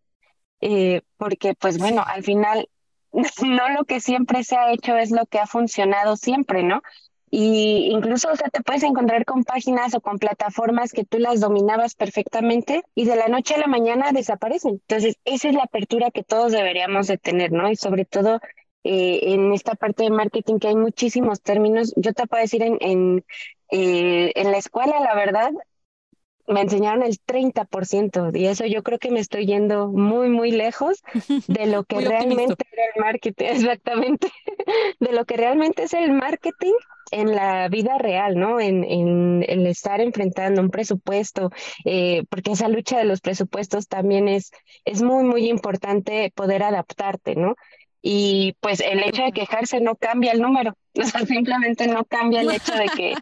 eh, 0.61 1.01
porque 1.17 1.53
pues 1.55 1.77
bueno, 1.77 2.03
al 2.05 2.23
final 2.23 2.69
no 3.11 3.69
lo 3.69 3.85
que 3.85 3.99
siempre 3.99 4.43
se 4.43 4.57
ha 4.57 4.71
hecho 4.71 4.97
es 4.97 5.11
lo 5.11 5.25
que 5.25 5.39
ha 5.39 5.47
funcionado 5.47 6.15
siempre, 6.15 6.63
¿no? 6.63 6.81
Y 7.29 7.89
incluso, 7.91 8.29
o 8.31 8.35
te 8.35 8.63
puedes 8.63 8.83
encontrar 8.83 9.25
con 9.25 9.43
páginas 9.43 9.93
o 9.93 10.01
con 10.01 10.17
plataformas 10.17 10.93
que 10.93 11.03
tú 11.03 11.19
las 11.19 11.41
dominabas 11.41 11.93
perfectamente 11.93 12.83
y 12.95 13.03
de 13.03 13.17
la 13.17 13.27
noche 13.27 13.55
a 13.55 13.57
la 13.57 13.67
mañana 13.67 14.13
desaparecen. 14.13 14.81
Entonces, 14.87 15.17
esa 15.25 15.49
es 15.49 15.55
la 15.55 15.63
apertura 15.63 16.09
que 16.11 16.23
todos 16.23 16.53
deberíamos 16.53 17.07
de 17.07 17.17
tener, 17.17 17.51
¿no? 17.51 17.69
Y 17.69 17.75
sobre 17.75 18.05
todo 18.05 18.39
eh, 18.85 19.33
en 19.33 19.51
esta 19.51 19.75
parte 19.75 20.03
de 20.03 20.09
marketing 20.09 20.59
que 20.59 20.69
hay 20.69 20.75
muchísimos 20.77 21.41
términos. 21.41 21.93
Yo 21.97 22.13
te 22.13 22.27
puedo 22.27 22.41
decir 22.41 22.63
en, 22.63 22.77
en, 22.79 23.25
eh, 23.71 24.31
en 24.35 24.51
la 24.51 24.57
escuela, 24.57 25.01
la 25.01 25.13
verdad, 25.13 25.51
me 26.48 26.62
enseñaron 26.62 27.04
el 27.04 27.18
30% 27.20 28.32
y 28.34 28.48
eso 28.48 28.66
yo 28.66 28.82
creo 28.82 29.00
que 29.00 29.12
me 29.12 29.20
estoy 29.20 29.46
yendo 29.46 29.89
muy, 29.89 30.30
muy 30.30 30.51
lejos 30.51 31.04
de 31.48 31.68
lo 31.68 31.84
que 31.84 32.00
realmente 32.01 32.66
era 32.72 32.84
el 32.96 33.01
marketing, 33.01 33.46
exactamente, 33.50 34.30
de 35.00 35.12
lo 35.12 35.25
que 35.25 35.38
realmente 35.38 35.84
es 35.84 35.94
el 35.94 36.12
marketing 36.13 36.74
en 37.12 37.36
la 37.36 37.70
vida 37.70 37.98
real, 37.98 38.38
¿no? 38.38 38.60
En, 38.60 38.84
en, 38.84 39.46
el 39.48 39.66
estar 39.68 40.01
enfrentando 40.01 40.62
un 40.62 40.70
presupuesto, 40.70 41.51
eh, 41.86 42.24
porque 42.30 42.51
esa 42.51 42.68
lucha 42.68 42.98
de 42.98 43.06
los 43.06 43.22
presupuestos 43.22 43.88
también 43.88 44.27
es, 44.27 44.51
es 44.84 45.01
muy, 45.01 45.24
muy 45.24 45.50
importante 45.50 46.32
poder 46.36 46.63
adaptarte, 46.63 47.36
¿no? 47.36 47.56
Y 48.01 48.56
pues 48.60 48.80
el 48.82 49.04
hecho 49.04 49.24
de 49.24 49.32
quejarse 49.32 49.82
no 49.82 49.96
cambia 49.96 50.32
el 50.32 50.42
número, 50.42 50.74
o 51.01 51.04
sea, 51.04 51.25
simplemente 51.25 51.88
no 51.88 52.06
cambia 52.06 52.42
el 52.42 52.51
hecho 52.51 52.74
de 52.74 52.86
que 52.96 53.13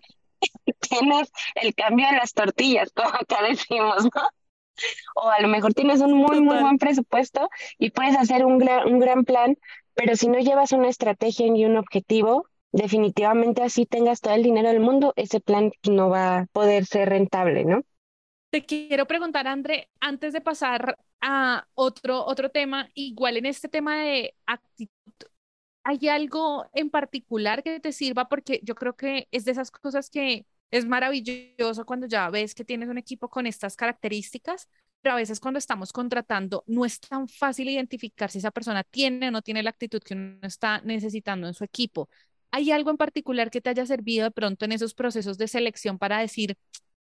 tienes 0.90 1.32
el 1.56 1.74
cambio 1.76 2.08
de 2.08 2.18
las 2.18 2.34
tortillas, 2.34 2.92
como 2.94 3.10
acá 3.10 3.44
decimos, 3.48 4.04
¿no? 4.04 4.22
O 5.16 5.30
a 5.30 5.42
lo 5.42 5.48
mejor 5.48 5.74
tienes 5.74 6.02
un 6.02 6.14
muy, 6.14 6.42
muy 6.42 6.60
buen 6.60 6.78
presupuesto 6.78 7.50
y 7.78 7.92
puedes 7.92 8.18
hacer 8.18 8.46
un 8.46 8.58
gran, 8.58 8.88
un 8.92 9.00
gran 9.00 9.24
plan, 9.24 9.58
pero 9.94 10.16
si 10.16 10.28
no 10.28 10.40
llevas 10.40 10.74
una 10.74 10.90
estrategia 10.90 11.48
y 11.48 11.66
un 11.66 11.78
objetivo, 11.78 12.48
definitivamente 12.72 13.64
así 13.64 13.86
tengas 13.86 14.20
todo 14.20 14.34
el 14.34 14.44
dinero 14.44 14.68
del 14.68 14.82
mundo, 14.82 15.14
ese 15.16 15.40
plan 15.40 15.72
no 15.90 16.10
va 16.10 16.40
a 16.40 16.46
poder 16.48 16.86
ser 16.86 17.10
rentable, 17.10 17.64
¿no? 17.64 17.84
Te 18.50 18.66
quiero 18.66 19.06
preguntar, 19.06 19.48
André, 19.48 19.90
antes 20.00 20.34
de 20.34 20.42
pasar 20.42 20.98
a 21.22 21.68
otro, 21.74 22.26
otro 22.26 22.50
tema, 22.50 22.90
igual 22.94 23.38
en 23.38 23.46
este 23.46 23.68
tema 23.68 23.98
de 23.98 24.36
actitud, 24.46 24.95
¿hay 25.86 26.10
algo 26.10 26.66
en 26.74 26.90
particular 26.90 27.64
que 27.64 27.80
te 27.80 27.94
sirva? 27.94 28.28
Porque 28.28 28.60
yo 28.64 28.76
creo 28.76 28.96
que 28.96 29.28
es 29.32 29.46
de 29.46 29.52
esas 29.52 29.72
cosas 29.72 30.10
que 30.10 30.46
es 30.72 30.86
maravilloso 30.86 31.86
cuando 31.86 32.08
ya 32.08 32.30
ves 32.30 32.56
que 32.56 32.66
tienes 32.66 32.90
un 32.90 32.98
equipo 32.98 33.30
con 33.30 33.48
estas 33.48 33.76
características, 33.78 34.68
pero 35.02 35.14
a 35.14 35.18
veces 35.18 35.40
cuando 35.40 35.60
estamos 35.60 35.94
contratando 35.94 36.64
no 36.68 36.86
es 36.86 37.00
tan 37.00 37.28
fácil 37.28 37.70
identificar 37.70 38.32
si 38.32 38.40
esa 38.40 38.52
persona 38.52 38.84
tiene 38.84 39.30
o 39.30 39.32
no 39.32 39.44
tiene 39.44 39.64
la 39.64 39.70
actitud 39.70 40.02
que 40.02 40.16
uno 40.16 40.40
está 40.42 40.82
necesitando 40.82 41.48
en 41.48 41.54
su 41.54 41.64
equipo. 41.64 42.10
¿Hay 42.52 42.72
algo 42.72 42.90
en 42.90 42.98
particular 42.98 43.52
que 43.52 43.62
te 43.62 43.70
haya 43.70 43.86
servido 43.86 44.24
de 44.26 44.32
pronto 44.32 44.66
en 44.66 44.72
esos 44.72 44.96
procesos 44.96 45.38
de 45.38 45.48
selección 45.48 46.00
para 46.00 46.20
decir, 46.20 46.58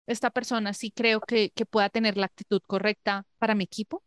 esta 0.08 0.32
persona 0.32 0.74
sí 0.74 0.92
creo 0.92 1.22
que, 1.22 1.52
que 1.52 1.66
pueda 1.66 1.90
tener 1.90 2.18
la 2.18 2.28
actitud 2.28 2.62
correcta 2.66 3.26
para 3.40 3.56
mi 3.56 3.66
equipo? 3.66 4.04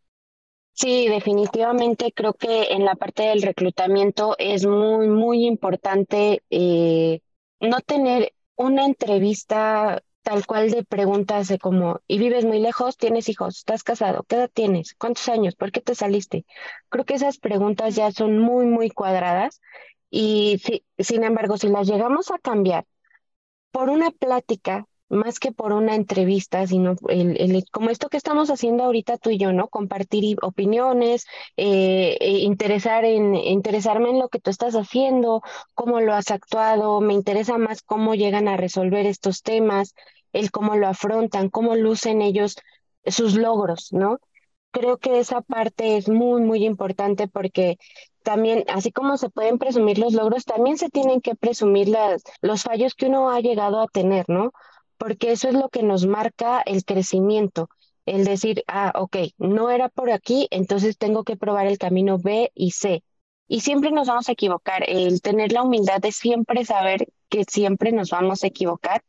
Sí, 0.73 1.07
definitivamente 1.07 2.11
creo 2.13 2.33
que 2.33 2.63
en 2.73 2.83
la 2.85 2.95
parte 2.95 3.23
del 3.23 3.41
reclutamiento 3.43 4.35
es 4.39 4.65
muy, 4.65 5.07
muy 5.07 5.45
importante 5.45 6.41
eh, 6.49 7.21
no 7.59 7.79
tener 7.81 8.33
una 8.55 8.85
entrevista 8.85 10.01
tal 10.23 10.45
cual 10.47 10.71
de 10.71 10.83
preguntas 10.83 11.47
de 11.49 11.59
como, 11.59 11.99
¿y 12.07 12.17
vives 12.17 12.45
muy 12.45 12.59
lejos? 12.59 12.97
¿Tienes 12.97 13.29
hijos? 13.29 13.57
¿Estás 13.57 13.83
casado? 13.83 14.23
¿Qué 14.27 14.35
edad 14.35 14.49
tienes? 14.53 14.95
¿Cuántos 14.95 15.27
años? 15.29 15.55
¿Por 15.55 15.71
qué 15.71 15.81
te 15.81 15.95
saliste? 15.95 16.45
Creo 16.89 17.05
que 17.05 17.15
esas 17.15 17.37
preguntas 17.37 17.95
ya 17.95 18.11
son 18.11 18.39
muy, 18.39 18.65
muy 18.65 18.89
cuadradas 18.89 19.61
y 20.09 20.59
si, 20.63 20.85
sin 20.97 21.23
embargo, 21.23 21.57
si 21.57 21.67
las 21.69 21.87
llegamos 21.87 22.31
a 22.31 22.39
cambiar 22.39 22.85
por 23.71 23.89
una 23.89 24.11
plática 24.11 24.87
más 25.09 25.39
que 25.39 25.51
por 25.51 25.73
una 25.73 25.95
entrevista, 25.95 26.65
sino 26.67 26.95
el, 27.07 27.63
como 27.71 27.89
esto 27.89 28.09
que 28.09 28.17
estamos 28.17 28.49
haciendo 28.49 28.83
ahorita 28.83 29.17
tú 29.17 29.29
y 29.29 29.37
yo, 29.37 29.53
¿no? 29.53 29.67
Compartir 29.67 30.37
opiniones, 30.41 31.25
eh, 31.57 32.17
e 32.19 32.39
interesar 32.39 33.05
en, 33.05 33.35
interesarme 33.35 34.09
en 34.09 34.19
lo 34.19 34.29
que 34.29 34.39
tú 34.39 34.49
estás 34.49 34.75
haciendo, 34.75 35.41
cómo 35.75 35.99
lo 35.99 36.13
has 36.13 36.31
actuado, 36.31 37.01
me 37.01 37.13
interesa 37.13 37.57
más 37.57 37.81
cómo 37.81 38.15
llegan 38.15 38.47
a 38.47 38.57
resolver 38.57 39.05
estos 39.05 39.43
temas, 39.43 39.93
el 40.31 40.51
cómo 40.51 40.75
lo 40.75 40.87
afrontan, 40.87 41.49
cómo 41.49 41.75
lucen 41.75 42.21
ellos 42.21 42.55
sus 43.05 43.35
logros, 43.35 43.89
¿no? 43.91 44.19
Creo 44.71 44.97
que 44.97 45.19
esa 45.19 45.41
parte 45.41 45.97
es 45.97 46.09
muy, 46.09 46.41
muy 46.41 46.65
importante 46.65 47.27
porque 47.27 47.77
también, 48.23 48.63
así 48.69 48.91
como 48.91 49.17
se 49.17 49.29
pueden 49.29 49.59
presumir 49.59 49.99
los 49.99 50.13
logros, 50.13 50.45
también 50.45 50.77
se 50.77 50.89
tienen 50.89 51.21
que 51.21 51.35
presumir 51.35 51.89
las, 51.89 52.23
los 52.41 52.63
fallos 52.63 52.95
que 52.95 53.07
uno 53.07 53.29
ha 53.29 53.39
llegado 53.41 53.81
a 53.81 53.87
tener, 53.87 54.25
¿no? 54.27 54.51
Porque 55.03 55.33
eso 55.33 55.49
es 55.49 55.53
lo 55.53 55.67
que 55.67 55.83
nos 55.83 56.05
marca 56.05 56.61
el 56.65 56.85
crecimiento, 56.85 57.67
el 58.05 58.23
decir, 58.23 58.63
ah, 58.67 58.93
ok, 58.95 59.17
no 59.37 59.69
era 59.69 59.89
por 59.89 60.09
aquí, 60.09 60.47
entonces 60.49 60.97
tengo 60.97 61.25
que 61.25 61.35
probar 61.35 61.67
el 61.67 61.77
camino 61.77 62.19
B 62.19 62.53
y 62.55 62.71
C. 62.71 63.03
Y 63.49 63.59
siempre 63.59 63.91
nos 63.91 64.07
vamos 64.07 64.29
a 64.29 64.31
equivocar, 64.31 64.85
el 64.87 65.21
tener 65.21 65.51
la 65.51 65.63
humildad 65.63 65.99
de 65.99 66.13
siempre 66.13 66.63
saber 66.63 67.05
que 67.27 67.43
siempre 67.43 67.91
nos 67.91 68.11
vamos 68.11 68.45
a 68.45 68.47
equivocar, 68.47 69.03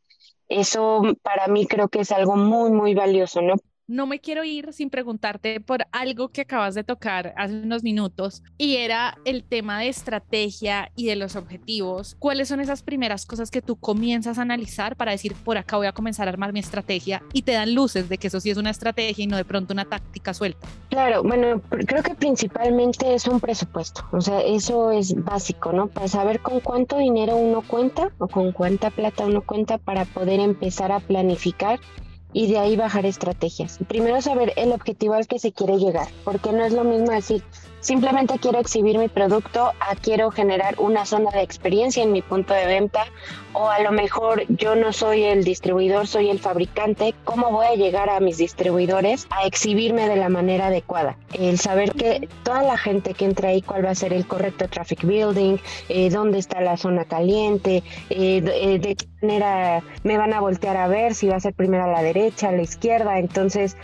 eso 0.49 1.01
para 1.21 1.47
mí 1.47 1.65
creo 1.65 1.87
que 1.87 2.01
es 2.01 2.11
algo 2.11 2.35
muy, 2.35 2.71
muy 2.71 2.93
valioso, 2.93 3.41
¿no? 3.41 3.53
No 3.87 4.07
me 4.07 4.19
quiero 4.19 4.43
ir 4.43 4.73
sin 4.73 4.89
preguntarte 4.89 5.59
por 5.59 5.85
algo 5.91 6.29
que 6.29 6.41
acabas 6.41 6.73
de 6.73 6.83
tocar 6.83 7.33
hace 7.37 7.53
unos 7.53 7.83
minutos 7.83 8.41
y 8.57 8.77
era 8.77 9.17
el 9.25 9.43
tema 9.43 9.79
de 9.79 9.89
estrategia 9.89 10.91
y 10.95 11.05
de 11.05 11.15
los 11.15 11.35
objetivos. 11.35 12.15
¿Cuáles 12.17 12.47
son 12.47 12.59
esas 12.59 12.81
primeras 12.81 13.25
cosas 13.25 13.51
que 13.51 13.61
tú 13.61 13.75
comienzas 13.75 14.39
a 14.39 14.41
analizar 14.41 14.95
para 14.95 15.11
decir, 15.11 15.35
por 15.35 15.57
acá 15.57 15.77
voy 15.77 15.87
a 15.87 15.91
comenzar 15.91 16.27
a 16.27 16.31
armar 16.31 16.51
mi 16.51 16.59
estrategia 16.59 17.21
y 17.31 17.43
te 17.43 17.51
dan 17.51 17.75
luces 17.75 18.09
de 18.09 18.17
que 18.17 18.27
eso 18.27 18.39
sí 18.39 18.49
es 18.49 18.57
una 18.57 18.71
estrategia 18.71 19.23
y 19.23 19.27
no 19.27 19.37
de 19.37 19.45
pronto 19.45 19.73
una 19.73 19.85
táctica 19.85 20.33
suelta? 20.33 20.67
Claro, 20.89 21.21
bueno, 21.21 21.61
creo 21.69 22.01
que 22.01 22.15
principalmente 22.15 23.13
es 23.13 23.27
un 23.27 23.39
presupuesto, 23.39 24.03
o 24.11 24.21
sea, 24.21 24.41
eso 24.41 24.91
es 24.91 25.13
básico, 25.23 25.71
¿no? 25.73 25.87
Para 25.87 26.07
saber 26.07 26.39
con 26.39 26.59
cuánto 26.59 26.97
dinero 26.97 27.35
uno 27.35 27.61
cuenta 27.61 28.09
o 28.17 28.27
con 28.27 28.51
cuánta 28.51 28.89
plata 28.89 29.25
uno 29.25 29.41
cuenta 29.41 29.77
para 29.77 30.05
poder 30.05 30.39
empezar 30.39 30.91
a 30.91 30.99
planificar 30.99 31.79
y 32.35 32.47
de 32.47 32.59
ahí 32.59 32.75
bajar 32.75 33.05
estrategias. 33.05 33.79
Primero 33.87 34.21
saber 34.21 34.51
el 34.57 34.73
objetivo 34.73 35.13
al 35.13 35.25
que 35.25 35.39
se 35.39 35.53
quiere 35.53 35.77
llegar, 35.77 36.09
porque 36.25 36.51
no 36.51 36.65
es 36.65 36.73
lo 36.73 36.83
mismo 36.83 37.11
decir, 37.11 37.41
simplemente 37.85 38.39
quiero 38.39 38.57
exhibir 38.57 38.97
mi 38.97 39.09
producto 39.09 39.71
a 39.79 39.95
quiero 39.95 40.31
generar 40.31 40.73
una 40.79 41.05
zona 41.05 41.29
de 41.29 41.43
experiencia 41.43 42.01
en 42.01 42.11
mi 42.11 42.23
punto 42.23 42.51
de 42.55 42.65
venta 42.65 43.05
o 43.53 43.69
a 43.69 43.79
lo 43.79 43.91
mejor 43.91 44.43
yo 44.49 44.75
no 44.75 44.91
soy 44.91 45.23
el 45.23 45.43
distribuidor, 45.43 46.07
soy 46.07 46.31
el 46.31 46.39
fabricante, 46.39 47.13
¿cómo 47.23 47.51
voy 47.51 47.67
a 47.67 47.75
llegar 47.75 48.09
a 48.09 48.19
mis 48.19 48.37
distribuidores 48.37 49.27
a 49.29 49.45
exhibirme 49.45 50.09
de 50.09 50.15
la 50.15 50.29
manera 50.29 50.67
adecuada? 50.67 51.19
El 51.33 51.59
saber 51.59 51.91
que 51.91 52.27
toda 52.41 52.63
la 52.63 52.75
gente 52.75 53.13
que 53.13 53.25
entra 53.25 53.49
ahí, 53.49 53.61
cuál 53.61 53.85
va 53.85 53.91
a 53.91 53.95
ser 53.95 54.13
el 54.13 54.25
correcto 54.25 54.67
traffic 54.67 55.03
building, 55.03 55.57
eh, 55.87 56.09
dónde 56.09 56.39
está 56.39 56.61
la 56.61 56.77
zona 56.77 57.05
caliente, 57.05 57.83
eh, 58.09 58.41
eh, 58.43 58.79
de 58.79 58.95
qué 58.95 59.05
manera 59.21 59.83
me 60.03 60.17
van 60.17 60.33
a 60.33 60.41
voltear 60.41 60.75
a 60.75 60.87
ver, 60.87 61.13
si 61.13 61.27
va 61.27 61.35
a 61.35 61.39
ser 61.39 61.53
primero 61.53 61.83
a 61.83 61.87
la 61.87 62.01
derecha, 62.01 62.49
a 62.49 62.51
la 62.51 62.63
izquierda, 62.63 63.19
entonces 63.19 63.77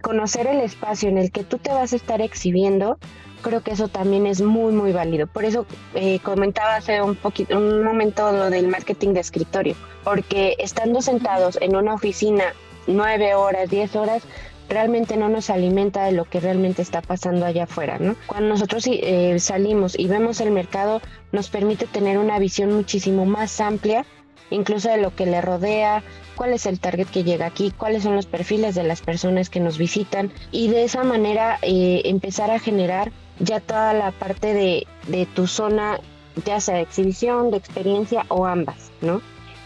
conocer 0.00 0.46
el 0.46 0.60
espacio 0.60 1.08
en 1.08 1.18
el 1.18 1.32
que 1.32 1.42
tú 1.42 1.58
te 1.58 1.70
vas 1.70 1.92
a 1.92 1.96
estar 1.96 2.20
exhibiendo 2.20 2.98
creo 3.38 3.62
que 3.62 3.72
eso 3.72 3.88
también 3.88 4.26
es 4.26 4.40
muy, 4.40 4.72
muy 4.72 4.92
válido. 4.92 5.26
Por 5.26 5.44
eso 5.44 5.66
eh, 5.94 6.18
comentaba 6.20 6.76
hace 6.76 7.00
un, 7.02 7.14
poquito, 7.14 7.56
un 7.56 7.82
momento 7.82 8.30
lo 8.32 8.50
del 8.50 8.68
marketing 8.68 9.14
de 9.14 9.20
escritorio, 9.20 9.74
porque 10.04 10.56
estando 10.58 11.02
sentados 11.02 11.58
en 11.60 11.76
una 11.76 11.94
oficina 11.94 12.44
nueve 12.86 13.34
horas, 13.34 13.68
diez 13.70 13.94
horas, 13.96 14.22
realmente 14.68 15.16
no 15.16 15.28
nos 15.28 15.50
alimenta 15.50 16.04
de 16.04 16.12
lo 16.12 16.24
que 16.24 16.40
realmente 16.40 16.82
está 16.82 17.00
pasando 17.00 17.46
allá 17.46 17.64
afuera, 17.64 17.98
¿no? 17.98 18.16
Cuando 18.26 18.50
nosotros 18.50 18.84
eh, 18.86 19.38
salimos 19.38 19.98
y 19.98 20.06
vemos 20.06 20.40
el 20.40 20.50
mercado, 20.50 21.00
nos 21.32 21.48
permite 21.48 21.86
tener 21.86 22.18
una 22.18 22.38
visión 22.38 22.72
muchísimo 22.72 23.24
más 23.24 23.60
amplia, 23.60 24.04
incluso 24.50 24.88
de 24.88 24.98
lo 24.98 25.14
que 25.14 25.26
le 25.26 25.40
rodea, 25.40 26.02
cuál 26.36 26.52
es 26.52 26.66
el 26.66 26.80
target 26.80 27.08
que 27.08 27.24
llega 27.24 27.46
aquí, 27.46 27.70
cuáles 27.70 28.02
son 28.02 28.14
los 28.14 28.26
perfiles 28.26 28.74
de 28.74 28.84
las 28.84 29.00
personas 29.00 29.50
que 29.50 29.60
nos 29.60 29.78
visitan 29.78 30.32
y 30.52 30.68
de 30.68 30.84
esa 30.84 31.04
manera 31.04 31.58
eh, 31.62 32.02
empezar 32.04 32.50
a 32.50 32.58
generar 32.58 33.12
ya 33.40 33.60
toda 33.60 33.92
la 33.92 34.12
parte 34.12 34.54
de, 34.54 34.86
de 35.08 35.26
tu 35.26 35.46
zona, 35.46 36.00
ya 36.44 36.60
sea 36.60 36.76
de 36.76 36.82
exhibición, 36.82 37.50
de 37.50 37.56
experiencia 37.56 38.24
o 38.28 38.46
ambas, 38.46 38.90
¿no? 39.00 39.20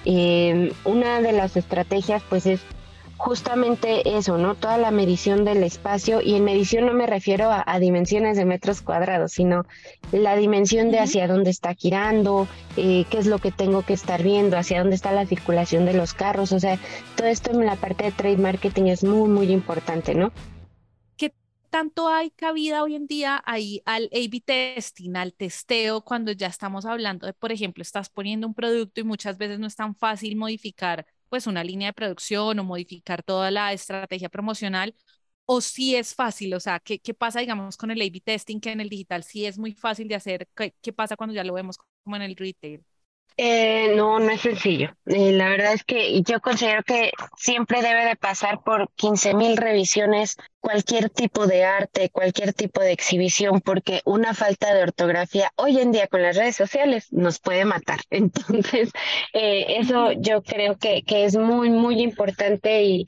Eh, 0.04 0.72
una 0.84 1.20
de 1.20 1.32
las 1.32 1.56
estrategias 1.56 2.22
pues 2.28 2.46
es 2.46 2.60
justamente 3.22 4.16
eso, 4.16 4.36
¿no? 4.36 4.56
Toda 4.56 4.78
la 4.78 4.90
medición 4.90 5.44
del 5.44 5.62
espacio 5.62 6.20
y 6.20 6.34
en 6.34 6.42
medición 6.42 6.86
no 6.86 6.92
me 6.92 7.06
refiero 7.06 7.50
a, 7.52 7.78
dimensiones 7.78 8.36
de 8.36 8.44
metros 8.44 8.82
cuadrados, 8.82 9.30
sino 9.30 9.64
la 10.10 10.34
dimensión 10.34 10.90
de 10.90 10.98
hacia 10.98 11.28
dónde 11.28 11.50
está 11.50 11.72
girando, 11.74 12.48
eh, 12.76 13.04
qué 13.10 13.18
es 13.18 13.28
lo 13.28 13.38
que 13.38 13.52
tengo 13.52 13.82
que 13.82 13.92
estar 13.92 14.24
viendo, 14.24 14.58
hacia 14.58 14.80
dónde 14.80 14.96
está 14.96 15.12
la 15.12 15.24
circulación 15.24 15.84
de 15.86 15.94
los 15.94 16.14
carros, 16.14 16.50
o 16.50 16.58
sea, 16.58 16.80
todo 17.14 17.28
esto 17.28 17.52
en 17.52 17.64
la 17.64 17.76
parte 17.76 18.04
de 18.04 18.10
trade 18.10 18.38
marketing 18.38 18.86
es 18.86 19.04
muy, 19.04 19.28
muy 19.28 19.52
importante, 19.52 20.16
¿no? 20.16 20.32
tanto 21.70 22.06
hay 22.08 22.30
cabida 22.30 22.82
hoy 22.82 22.94
en 22.96 23.06
día 23.06 23.42
ahí 23.46 23.80
al 23.86 24.10
A-B 24.12 24.42
testing, 24.44 25.16
al 25.16 25.32
testeo, 25.32 26.02
cuando 26.02 26.30
ya 26.30 26.48
estamos 26.48 26.84
hablando 26.84 27.26
de, 27.26 27.32
por 27.32 27.50
ejemplo, 27.50 27.80
estás 27.80 28.10
poniendo 28.10 28.46
un 28.46 28.52
producto 28.52 29.00
y 29.00 29.04
muchas 29.04 29.38
veces 29.38 29.58
no 29.58 29.68
es 29.68 29.74
tan 29.74 29.94
fácil 29.94 30.36
modificar 30.36 31.06
pues 31.32 31.46
una 31.46 31.64
línea 31.64 31.88
de 31.88 31.92
producción 31.94 32.58
o 32.58 32.64
modificar 32.64 33.22
toda 33.22 33.50
la 33.50 33.72
estrategia 33.72 34.28
promocional, 34.28 34.94
o 35.46 35.62
si 35.62 35.96
es 35.96 36.14
fácil, 36.14 36.52
o 36.54 36.60
sea, 36.60 36.78
¿qué, 36.78 36.98
qué 37.00 37.14
pasa, 37.14 37.40
digamos, 37.40 37.78
con 37.78 37.90
el 37.90 38.02
A-B 38.02 38.20
testing, 38.20 38.60
que 38.60 38.70
en 38.70 38.82
el 38.82 38.90
digital 38.90 39.24
sí 39.24 39.46
es 39.46 39.58
muy 39.58 39.72
fácil 39.72 40.08
de 40.08 40.14
hacer? 40.16 40.46
¿Qué, 40.54 40.74
¿Qué, 40.82 40.92
pasa 40.92 41.16
cuando 41.16 41.34
ya 41.34 41.42
lo 41.44 41.54
vemos 41.54 41.78
como 42.04 42.16
en 42.16 42.22
el 42.22 42.36
retail? 42.36 42.84
Eh, 43.36 43.94
no, 43.96 44.18
no 44.18 44.30
es 44.30 44.42
sencillo. 44.42 44.90
Eh, 45.06 45.32
la 45.32 45.48
verdad 45.48 45.72
es 45.72 45.84
que 45.84 46.22
yo 46.22 46.40
considero 46.40 46.82
que 46.82 47.12
siempre 47.36 47.82
debe 47.82 48.04
de 48.04 48.16
pasar 48.16 48.62
por 48.62 48.90
15 48.94 49.34
mil 49.34 49.56
revisiones 49.56 50.36
cualquier 50.60 51.10
tipo 51.10 51.46
de 51.46 51.64
arte, 51.64 52.10
cualquier 52.10 52.52
tipo 52.52 52.80
de 52.80 52.92
exhibición, 52.92 53.60
porque 53.60 54.00
una 54.04 54.34
falta 54.34 54.72
de 54.74 54.82
ortografía 54.82 55.50
hoy 55.56 55.78
en 55.78 55.92
día 55.92 56.06
con 56.08 56.22
las 56.22 56.36
redes 56.36 56.56
sociales 56.56 57.08
nos 57.12 57.40
puede 57.40 57.64
matar. 57.64 58.00
Entonces, 58.10 58.90
eh, 59.32 59.76
eso 59.78 60.12
yo 60.12 60.42
creo 60.42 60.76
que, 60.78 61.02
que 61.02 61.24
es 61.24 61.36
muy, 61.36 61.70
muy 61.70 62.00
importante 62.02 62.82
y, 62.84 63.06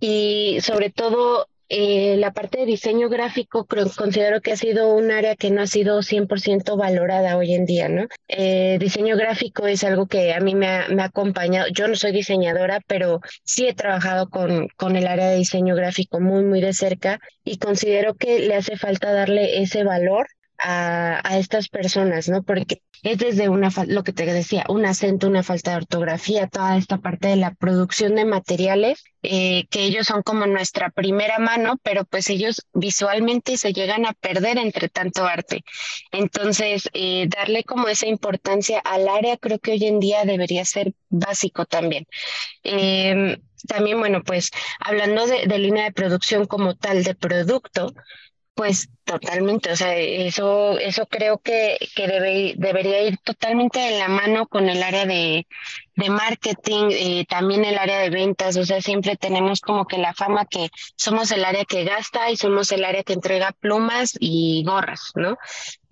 y 0.00 0.58
sobre 0.60 0.90
todo 0.90 1.48
eh, 1.68 2.16
la 2.18 2.32
parte 2.32 2.58
de 2.58 2.66
diseño 2.66 3.08
gráfico 3.08 3.66
considero 3.66 4.40
que 4.40 4.52
ha 4.52 4.56
sido 4.56 4.94
un 4.94 5.10
área 5.10 5.36
que 5.36 5.50
no 5.50 5.62
ha 5.62 5.66
sido 5.66 6.02
100% 6.02 6.76
valorada 6.76 7.36
hoy 7.36 7.54
en 7.54 7.64
día, 7.64 7.88
¿no? 7.88 8.06
Eh, 8.28 8.78
diseño 8.80 9.16
gráfico 9.16 9.66
es 9.66 9.84
algo 9.84 10.06
que 10.06 10.34
a 10.34 10.40
mí 10.40 10.54
me 10.54 10.68
ha, 10.68 10.88
me 10.88 11.02
ha, 11.02 11.06
acompañado. 11.06 11.68
Yo 11.72 11.88
no 11.88 11.96
soy 11.96 12.12
diseñadora, 12.12 12.80
pero 12.86 13.20
sí 13.44 13.66
he 13.66 13.74
trabajado 13.74 14.28
con, 14.28 14.68
con 14.76 14.96
el 14.96 15.06
área 15.06 15.28
de 15.28 15.36
diseño 15.36 15.74
gráfico 15.74 16.20
muy, 16.20 16.44
muy 16.44 16.60
de 16.60 16.72
cerca 16.72 17.20
y 17.44 17.58
considero 17.58 18.14
que 18.14 18.40
le 18.40 18.54
hace 18.56 18.76
falta 18.76 19.12
darle 19.12 19.62
ese 19.62 19.84
valor 19.84 20.26
a, 20.58 21.38
estas 21.38 21.68
personas, 21.68 22.28
¿no? 22.28 22.42
Porque 22.42 22.82
es 23.02 23.18
desde 23.18 23.48
una, 23.48 23.70
lo 23.86 24.02
que 24.02 24.12
te 24.12 24.24
decía, 24.24 24.64
un 24.68 24.86
acento, 24.86 25.26
una 25.26 25.42
falta 25.42 25.72
de 25.72 25.76
ortografía, 25.78 26.46
toda 26.46 26.76
esta 26.76 26.98
parte 26.98 27.28
de 27.28 27.36
la 27.36 27.52
producción 27.54 28.14
de 28.14 28.24
materiales, 28.24 29.04
eh, 29.22 29.66
que 29.70 29.84
ellos 29.84 30.06
son 30.06 30.22
como 30.22 30.46
nuestra 30.46 30.90
primera 30.90 31.38
mano, 31.38 31.78
pero 31.82 32.04
pues 32.04 32.30
ellos 32.30 32.62
visualmente 32.72 33.56
se 33.56 33.72
llegan 33.72 34.06
a 34.06 34.14
perder 34.14 34.58
entre 34.58 34.88
tanto 34.88 35.26
arte. 35.26 35.64
Entonces, 36.12 36.88
eh, 36.94 37.28
darle 37.28 37.64
como 37.64 37.88
esa 37.88 38.06
importancia 38.06 38.78
al 38.80 39.08
área 39.08 39.36
creo 39.36 39.58
que 39.58 39.72
hoy 39.72 39.84
en 39.84 40.00
día 40.00 40.24
debería 40.24 40.64
ser 40.64 40.94
básico 41.10 41.66
también. 41.66 42.06
Eh, 42.62 43.38
también, 43.68 43.98
bueno, 43.98 44.22
pues 44.22 44.50
hablando 44.78 45.26
de 45.26 45.58
línea 45.58 45.84
de 45.84 45.92
producción 45.92 46.46
como 46.46 46.76
tal, 46.76 47.02
de 47.02 47.14
producto, 47.14 47.94
pues 48.54 48.88
totalmente, 49.04 49.72
o 49.72 49.76
sea, 49.76 49.96
eso, 49.96 50.78
eso 50.78 51.06
creo 51.06 51.38
que, 51.38 51.76
que 51.94 52.06
debe, 52.06 52.54
debería 52.56 53.02
ir 53.02 53.18
totalmente 53.18 53.86
en 53.88 53.98
la 53.98 54.08
mano 54.08 54.46
con 54.46 54.68
el 54.68 54.82
área 54.82 55.06
de, 55.06 55.46
de 55.96 56.10
marketing, 56.10 56.88
eh, 56.90 57.26
también 57.28 57.64
el 57.64 57.78
área 57.78 57.98
de 57.98 58.10
ventas, 58.10 58.56
o 58.56 58.64
sea, 58.64 58.80
siempre 58.80 59.16
tenemos 59.16 59.60
como 59.60 59.86
que 59.86 59.98
la 59.98 60.14
fama 60.14 60.46
que 60.46 60.70
somos 60.96 61.32
el 61.32 61.44
área 61.44 61.64
que 61.64 61.84
gasta 61.84 62.30
y 62.30 62.36
somos 62.36 62.70
el 62.72 62.84
área 62.84 63.02
que 63.02 63.12
entrega 63.12 63.52
plumas 63.52 64.14
y 64.20 64.62
gorras, 64.64 65.12
¿no? 65.16 65.36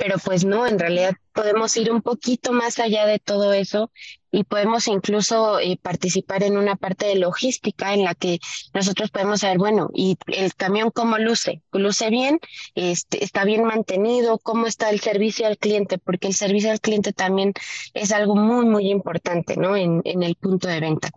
Pero 0.03 0.19
pues 0.19 0.45
no, 0.45 0.67
en 0.67 0.81
realidad 0.81 1.15
podemos 1.33 1.77
ir 1.77 1.93
un 1.93 2.03
poquito 2.03 2.53
más 2.53 2.81
allá 2.81 3.07
de 3.07 3.21
todo 3.21 3.53
eso 3.53 3.93
y 4.33 4.43
podemos 4.43 4.89
incluso 4.89 5.61
eh, 5.61 5.79
participar 5.81 6.43
en 6.43 6.57
una 6.57 6.75
parte 6.75 7.07
de 7.07 7.15
logística 7.15 7.95
en 7.95 8.03
la 8.03 8.17
que 8.17 8.41
nosotros 8.75 9.13
podemos 9.13 9.43
saber, 9.43 9.59
bueno, 9.59 9.91
y 9.95 10.19
el 10.27 10.57
camión 10.57 10.91
cómo 10.91 11.19
luce, 11.19 11.63
luce 11.71 12.11
bien, 12.11 12.41
este, 12.75 13.23
está 13.23 13.45
bien 13.45 13.63
mantenido, 13.63 14.39
cómo 14.39 14.67
está 14.67 14.91
el 14.91 14.99
servicio 14.99 15.47
al 15.47 15.57
cliente, 15.57 15.99
porque 15.99 16.27
el 16.27 16.35
servicio 16.35 16.73
al 16.73 16.81
cliente 16.81 17.13
también 17.13 17.53
es 17.95 18.11
algo 18.11 18.35
muy, 18.35 18.67
muy 18.67 18.91
importante, 18.91 19.57
¿no? 19.57 19.77
En, 19.77 20.01
en 20.05 20.25
el 20.25 20.35
punto 20.35 20.67
de 20.67 20.81
venta. 20.81 21.11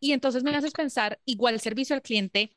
Y 0.00 0.12
entonces 0.12 0.42
me 0.42 0.54
haces 0.54 0.72
pensar, 0.72 1.18
igual 1.24 1.54
el 1.54 1.60
servicio 1.60 1.96
al 1.96 2.02
cliente 2.02 2.54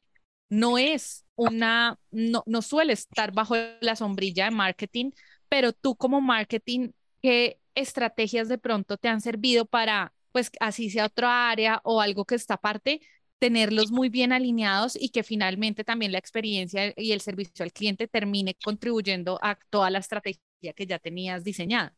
no 0.50 0.78
es 0.78 1.24
una, 1.36 1.98
no, 2.12 2.44
no 2.46 2.62
suele 2.62 2.92
estar 2.92 3.32
bajo 3.32 3.56
la 3.80 3.96
sombrilla 3.96 4.46
de 4.46 4.52
marketing, 4.52 5.12
pero 5.52 5.74
tú 5.74 5.98
como 5.98 6.22
marketing, 6.22 6.92
¿qué 7.22 7.60
estrategias 7.76 8.48
de 8.50 8.58
pronto 8.58 8.98
te 8.98 9.10
han 9.10 9.20
servido 9.22 9.66
para, 9.66 10.14
pues 10.32 10.52
así 10.62 10.90
sea 10.90 11.06
otra 11.08 11.50
área 11.52 11.82
o 11.84 12.00
algo 12.02 12.26
que 12.26 12.36
está 12.36 12.54
aparte, 12.56 13.02
tenerlos 13.40 13.92
muy 13.92 14.08
bien 14.10 14.32
alineados 14.34 14.96
y 15.00 15.10
que 15.10 15.24
finalmente 15.24 15.84
también 15.84 16.14
la 16.14 16.20
experiencia 16.20 16.94
y 16.96 17.12
el 17.12 17.22
servicio 17.22 17.64
al 17.66 17.74
cliente 17.74 18.08
termine 18.08 18.56
contribuyendo 18.64 19.40
a 19.42 19.58
toda 19.70 19.90
la 19.90 20.00
estrategia 20.00 20.40
que 20.76 20.88
ya 20.88 21.00
tenías 21.00 21.44
diseñada? 21.44 21.96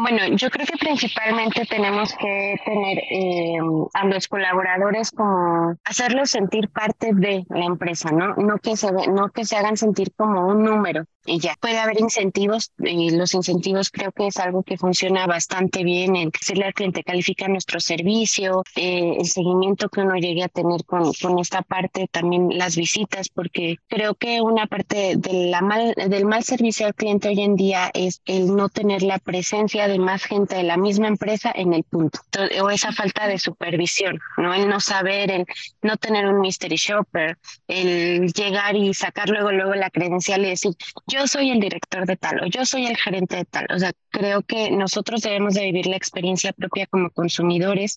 Bueno, 0.00 0.28
yo 0.36 0.48
creo 0.48 0.64
que 0.64 0.78
principalmente 0.78 1.66
tenemos 1.66 2.14
que 2.14 2.54
tener 2.64 2.98
eh, 3.10 3.58
a 3.94 4.06
los 4.06 4.28
colaboradores 4.28 5.10
como 5.10 5.74
hacerlos 5.84 6.30
sentir 6.30 6.68
parte 6.68 7.10
de 7.12 7.44
la 7.48 7.64
empresa, 7.64 8.12
¿no? 8.12 8.36
No 8.36 8.58
que 8.58 8.76
se 8.76 8.92
no 8.92 9.30
que 9.30 9.44
se 9.44 9.56
hagan 9.56 9.76
sentir 9.76 10.12
como 10.16 10.46
un 10.46 10.62
número 10.62 11.04
y 11.28 11.40
ya. 11.40 11.54
Puede 11.60 11.78
haber 11.78 12.00
incentivos 12.00 12.72
y 12.78 13.10
los 13.10 13.34
incentivos 13.34 13.90
creo 13.90 14.12
que 14.12 14.28
es 14.28 14.36
algo 14.38 14.62
que 14.62 14.78
funciona 14.78 15.26
bastante 15.26 15.84
bien. 15.84 16.16
El 16.16 16.30
decirle 16.30 16.66
al 16.66 16.74
cliente 16.74 17.04
califica 17.04 17.48
nuestro 17.48 17.80
servicio, 17.80 18.62
eh, 18.76 19.16
el 19.18 19.26
seguimiento 19.26 19.88
que 19.88 20.00
uno 20.00 20.14
llegue 20.14 20.44
a 20.44 20.48
tener 20.48 20.84
con, 20.84 21.12
con 21.20 21.38
esta 21.38 21.62
parte, 21.62 22.08
también 22.10 22.56
las 22.56 22.76
visitas, 22.76 23.28
porque 23.28 23.76
creo 23.88 24.14
que 24.14 24.40
una 24.40 24.66
parte 24.66 25.16
de 25.16 25.50
la 25.50 25.60
mal, 25.60 25.94
del 25.94 26.24
mal 26.24 26.44
servicio 26.44 26.86
al 26.86 26.94
cliente 26.94 27.28
hoy 27.28 27.40
en 27.42 27.56
día 27.56 27.90
es 27.94 28.22
el 28.24 28.54
no 28.54 28.68
tener 28.68 29.02
la 29.02 29.18
presencia 29.18 29.87
de 29.88 29.98
más 29.98 30.24
gente 30.24 30.56
de 30.56 30.62
la 30.62 30.76
misma 30.76 31.08
empresa 31.08 31.52
en 31.54 31.74
el 31.74 31.84
punto, 31.84 32.20
o 32.62 32.70
esa 32.70 32.92
falta 32.92 33.26
de 33.26 33.38
supervisión, 33.38 34.18
¿no? 34.36 34.54
El 34.54 34.68
no 34.68 34.80
saber, 34.80 35.30
el 35.30 35.46
no 35.82 35.96
tener 35.96 36.26
un 36.26 36.40
mystery 36.40 36.76
shopper, 36.76 37.38
el 37.66 38.32
llegar 38.32 38.76
y 38.76 38.94
sacar 38.94 39.28
luego, 39.28 39.50
luego 39.52 39.74
la 39.74 39.90
credencial 39.90 40.44
y 40.44 40.50
decir, 40.50 40.72
yo 41.06 41.26
soy 41.26 41.50
el 41.50 41.60
director 41.60 42.06
de 42.06 42.16
tal 42.16 42.42
o 42.42 42.46
yo 42.46 42.64
soy 42.64 42.86
el 42.86 42.96
gerente 42.96 43.36
de 43.36 43.44
tal. 43.44 43.66
O 43.74 43.78
sea, 43.78 43.92
creo 44.10 44.42
que 44.42 44.70
nosotros 44.70 45.22
debemos 45.22 45.54
de 45.54 45.64
vivir 45.64 45.86
la 45.86 45.96
experiencia 45.96 46.52
propia 46.52 46.86
como 46.86 47.10
consumidores, 47.10 47.96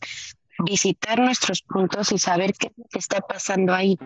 visitar 0.66 1.20
nuestros 1.20 1.62
puntos 1.62 2.12
y 2.12 2.18
saber 2.18 2.54
qué 2.54 2.72
está 2.94 3.22
pasando 3.22 3.74
ahí. 3.74 3.98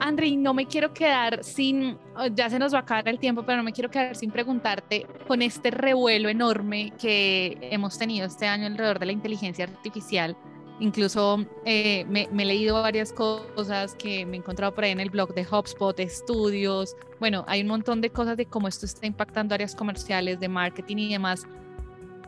Andri, 0.00 0.36
no 0.36 0.54
me 0.54 0.66
quiero 0.66 0.92
quedar 0.94 1.42
sin, 1.42 1.98
oh, 2.16 2.26
ya 2.26 2.48
se 2.48 2.58
nos 2.58 2.72
va 2.72 2.78
a 2.78 2.82
acabar 2.82 3.08
el 3.08 3.18
tiempo, 3.18 3.42
pero 3.42 3.58
no 3.58 3.64
me 3.64 3.72
quiero 3.72 3.90
quedar 3.90 4.14
sin 4.14 4.30
preguntarte 4.30 5.06
con 5.26 5.42
este 5.42 5.70
revuelo 5.70 6.28
enorme 6.28 6.92
que 7.00 7.58
hemos 7.60 7.98
tenido 7.98 8.26
este 8.26 8.46
año 8.46 8.66
alrededor 8.66 9.00
de 9.00 9.06
la 9.06 9.12
inteligencia 9.12 9.64
artificial. 9.64 10.36
Incluso 10.80 11.44
eh, 11.64 12.04
me, 12.08 12.28
he 12.30 12.44
leído 12.44 12.80
varias 12.80 13.12
cosas 13.12 13.96
que 13.96 14.24
me 14.24 14.36
he 14.36 14.38
encontrado 14.38 14.72
por 14.72 14.84
ahí 14.84 14.92
en 14.92 15.00
el 15.00 15.10
blog 15.10 15.34
de 15.34 15.44
HubSpot, 15.44 15.98
estudios. 15.98 16.94
Bueno, 17.18 17.44
hay 17.48 17.62
un 17.62 17.68
montón 17.68 18.00
de 18.00 18.10
cosas 18.10 18.36
de 18.36 18.46
cómo 18.46 18.68
esto 18.68 18.86
está 18.86 19.04
impactando 19.06 19.56
áreas 19.56 19.74
comerciales, 19.74 20.38
de 20.38 20.48
marketing 20.48 20.98
y 20.98 21.12
demás. 21.12 21.48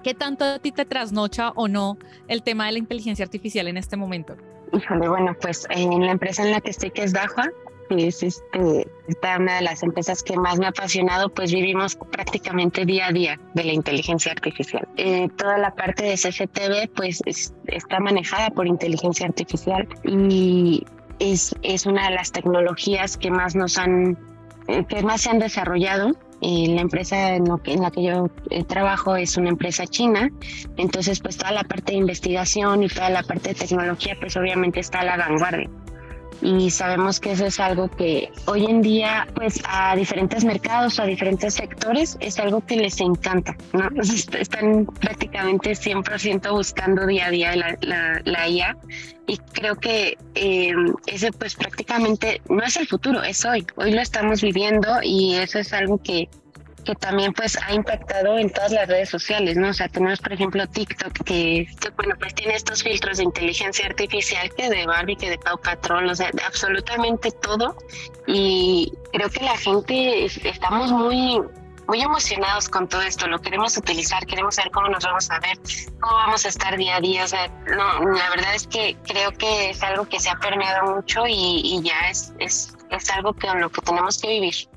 ¿Qué 0.03 0.15
tanto 0.15 0.45
a 0.45 0.59
ti 0.59 0.73
te 0.73 0.85
trasnocha 0.85 1.51
o 1.51 1.69
no 1.69 1.99
el 2.27 2.43
tema 2.43 2.67
de 2.67 2.73
la 2.73 2.79
inteligencia 2.79 3.25
artificial 3.25 3.69
en 3.69 3.77
este 3.77 3.97
momento? 3.97 4.37
Híjole, 4.73 5.09
bueno, 5.09 5.37
pues 5.41 5.67
en 5.71 6.07
la 6.07 6.13
empresa 6.13 6.45
en 6.45 6.53
la 6.53 6.61
que 6.61 6.71
estoy, 6.71 6.91
que 6.91 7.03
es 7.03 7.13
Dahua, 7.13 7.51
que 7.89 8.07
es 8.07 8.23
este, 8.23 8.87
esta 9.09 9.37
una 9.39 9.57
de 9.57 9.63
las 9.63 9.83
empresas 9.83 10.23
que 10.23 10.37
más 10.37 10.59
me 10.59 10.67
ha 10.67 10.69
apasionado, 10.69 11.29
pues 11.29 11.53
vivimos 11.53 11.97
prácticamente 11.97 12.85
día 12.85 13.09
a 13.09 13.13
día 13.13 13.41
de 13.55 13.65
la 13.65 13.73
inteligencia 13.73 14.31
artificial. 14.31 14.87
Eh, 14.97 15.29
toda 15.37 15.59
la 15.59 15.75
parte 15.75 16.05
de 16.05 16.15
CCTV, 16.15 16.89
pues 16.95 17.21
está 17.67 17.99
manejada 17.99 18.51
por 18.51 18.69
inteligencia 18.69 19.27
artificial 19.27 19.89
y 20.05 20.87
es, 21.19 21.55
es 21.63 21.85
una 21.87 22.09
de 22.09 22.15
las 22.15 22.31
tecnologías 22.31 23.17
que 23.17 23.31
más 23.31 23.57
nos 23.57 23.77
han, 23.77 24.17
eh, 24.69 24.85
que 24.85 25.03
más 25.03 25.23
se 25.23 25.31
han 25.31 25.41
desarrollado 25.41 26.13
la 26.43 26.81
empresa 26.81 27.35
en, 27.35 27.45
la 27.45 27.91
que 27.91 28.03
yo 28.03 28.31
eh, 28.51 28.65
trabajo 28.65 29.17
es 29.17 29.37
una 29.37 29.51
empresa 29.51 29.87
china, 29.87 30.31
entonces 30.77 31.21
pues 31.21 31.37
toda 31.37 31.53
la 31.53 31.65
parte 31.65 31.93
de 31.93 31.99
investigación 31.99 32.83
y 32.83 32.89
toda 32.89 33.11
la 33.11 33.23
parte 33.23 33.51
de 33.51 33.55
tecnología 33.55 34.17
pues 34.21 34.37
obviamente 34.37 34.81
está 34.81 35.01
a 35.01 35.05
la 35.05 35.17
vanguardia 35.17 35.69
y 36.43 36.71
sabemos 36.71 37.21
que 37.21 37.33
eso 37.33 37.47
es 37.47 37.61
algo 37.61 37.89
que 37.89 38.31
hoy 38.47 38.67
en 38.67 38.83
día 38.83 39.27
pues 39.35 39.61
a 39.69 39.95
diferentes 39.97 40.45
mercados 40.45 40.99
a 40.99 41.05
diferentes 41.05 41.55
sectores 41.55 42.17
es 42.21 42.39
algo 42.39 42.65
que 42.65 42.77
les 42.77 43.01
encanta, 43.01 43.57
¿no? 43.73 43.89
Están 44.39 44.87
prácticamente 44.87 45.73
100% 45.73 46.51
buscando 46.53 47.07
día 47.07 47.27
a 47.27 47.31
día 47.31 47.57
la, 47.57 47.77
la, 47.81 48.23
la 48.25 48.49
IA 48.49 48.77
y 49.27 49.37
creo 49.53 49.77
que 49.77 50.19
eh, 50.35 50.73
ese 51.07 51.31
pues 51.33 51.55
prácticamente 51.55 52.41
no 52.49 52.63
es 52.63 52.77
el 52.77 52.89
futuro, 52.89 53.23
es 53.23 53.45
hoy, 53.45 53.67
hoy 53.77 53.93
lo 53.93 54.01
estamos 54.01 54.43
viviendo 54.43 54.89
y 55.03 55.37
eso 55.37 55.59
es 55.59 55.73
algo 55.73 55.99
que 55.99 56.29
que 56.81 56.95
también 56.95 57.33
pues 57.33 57.59
ha 57.63 57.73
impactado 57.73 58.39
en 58.39 58.51
todas 58.51 58.73
las 58.73 58.89
redes 58.89 59.09
sociales, 59.09 59.57
¿no? 59.57 59.69
O 59.69 59.73
sea, 59.73 59.89
tenemos 59.89 60.21
por 60.21 60.33
ejemplo 60.33 60.67
TikTok 60.67 61.25
que, 61.25 61.67
bueno, 61.97 62.15
pues 62.19 62.35
tiene 62.35 62.55
estos 62.55 62.83
filtros 62.83 63.19
de 63.19 63.25
inteligencia 63.25 63.87
artificial 63.87 64.51
que 64.55 64.69
de 64.69 64.87
Barbie, 64.87 65.17
que 65.17 65.31
de 65.31 65.39
Pau 65.39 65.59
Patrol, 65.59 66.09
o 66.09 66.15
sea, 66.15 66.31
absolutamente 66.47 67.31
todo. 67.31 67.77
Y 68.27 68.93
creo 69.13 69.31
que 69.31 69.45
la 69.45 69.57
gente 69.57 70.25
estamos 70.25 70.93
muy 70.93 71.41
muy 71.89 72.03
emocionados 72.03 72.69
con 72.69 72.89
todo 72.89 73.03
esto, 73.03 73.27
lo 73.27 73.41
queremos 73.41 73.77
utilizar, 73.77 74.25
queremos 74.25 74.55
saber 74.55 74.71
cómo 74.71 74.89
nos 74.89 75.03
vamos 75.03 75.29
a 75.29 75.41
ver, 75.41 75.59
cómo 75.99 76.15
vamos 76.15 76.45
a 76.47 76.49
estar 76.49 76.77
día 76.77 76.97
a 76.97 77.01
día, 77.01 77.25
o 77.25 77.27
sea, 77.27 77.49
no, 77.67 78.13
la 78.13 78.31
verdad 78.31 78.55
es 78.55 78.69
que 78.69 78.97
creo 79.09 79.33
que 79.33 79.71
es 79.71 79.83
algo 79.83 80.05
que 80.09 80.21
se 80.21 80.31
ha 80.31 80.37
permeado 80.37 80.95
mucho 80.95 81.27
y, 81.27 81.63
y 81.65 81.83
ya 81.83 82.09
es, 82.09 82.33
es, 82.39 82.77
es 82.91 83.11
algo 83.11 83.35
con 83.35 83.61
lo 83.61 83.71
que 83.71 83.81
tenemos 83.83 84.19
que 84.19 84.29
vivir 84.29 84.70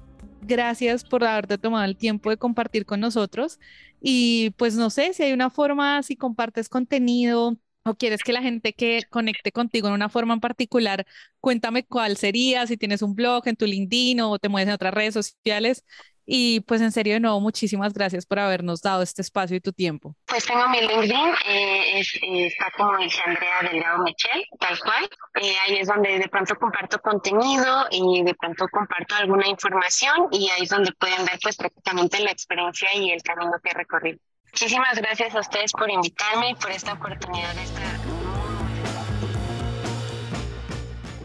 gracias 0.46 1.04
por 1.04 1.24
haberte 1.24 1.58
tomado 1.58 1.86
el 1.86 1.98
tiempo 1.98 2.30
de 2.30 2.38
compartir 2.38 2.86
con 2.86 3.00
nosotros. 3.00 3.60
Y 4.02 4.52
pues 4.52 4.76
no 4.76 4.90
sé 4.90 5.14
si 5.14 5.24
hay 5.24 5.34
una 5.34 5.50
forma, 5.50 6.04
si 6.04 6.16
compartes 6.16 6.70
contenido 6.70 7.58
o 7.86 7.96
quieres 7.96 8.24
que 8.24 8.34
la 8.34 8.42
gente 8.42 8.74
que 8.74 9.04
conecte 9.10 9.52
contigo 9.52 9.88
en 9.88 9.94
una 9.94 10.10
forma 10.10 10.34
en 10.34 10.40
particular, 10.40 11.06
cuéntame 11.40 11.86
cuál 11.86 12.18
sería, 12.18 12.66
si 12.68 12.78
tienes 12.78 13.02
un 13.02 13.16
blog 13.16 13.48
en 13.48 13.56
tu 13.58 13.66
LinkedIn 13.66 14.22
o 14.22 14.40
te 14.40 14.50
mueves 14.50 14.68
en 14.70 14.76
otras 14.76 14.94
redes 14.94 15.14
sociales, 15.14 15.84
Y 16.26 16.62
pues 16.62 16.82
en 16.82 16.92
serio, 16.92 17.14
de 17.14 17.20
nuevo, 17.20 17.40
muchísimas 17.42 17.94
gracias 17.94 18.26
por 18.26 18.40
habernos 18.40 18.82
dado 18.82 19.02
este 19.02 19.22
espacio 19.22 19.58
y 19.58 19.60
tu 19.60 19.74
tiempo. 19.74 20.16
Pues 20.26 20.46
tengo 20.46 20.68
mi 20.70 20.80
LinkedIn, 20.80 21.34
eh, 21.48 22.00
está 22.46 22.72
como 22.78 22.98
dice 22.98 23.22
Andrea 23.26 23.70
Delgado 23.70 24.04
Michel, 24.04 24.46
tal 24.60 24.80
cual. 24.80 25.10
Eh, 25.42 25.56
ahí 25.66 25.78
es 25.78 25.88
donde 25.88 26.20
de 26.20 26.28
pronto 26.30 26.56
comparto 26.56 27.00
contenido 27.00 27.88
y 27.92 28.24
de 28.24 28.34
pronto 28.36 28.66
comparto 28.72 29.16
alguna 29.16 29.48
información 29.48 30.28
y 30.32 30.50
ahí 30.50 30.64
es 30.64 30.70
donde 30.70 30.92
pueden 30.94 31.26
ver 31.26 31.40
pues 31.42 31.58
prácticamente 31.58 32.20
la 32.20 32.32
experiencia 32.32 32.94
y 32.96 33.12
el 33.12 33.22
camino 33.22 33.52
que 33.62 33.72
he 33.72 33.74
recorrido. 33.74 34.20
Muchísimas 34.46 34.98
gracias 34.98 35.36
a 35.36 35.40
ustedes 35.40 35.72
por 35.74 35.90
invitarme 35.90 36.52
y 36.52 36.56
por 36.56 36.72
esta 36.72 36.94
oportunidad 36.94 37.54
de 37.56 37.64
estar. 37.64 37.84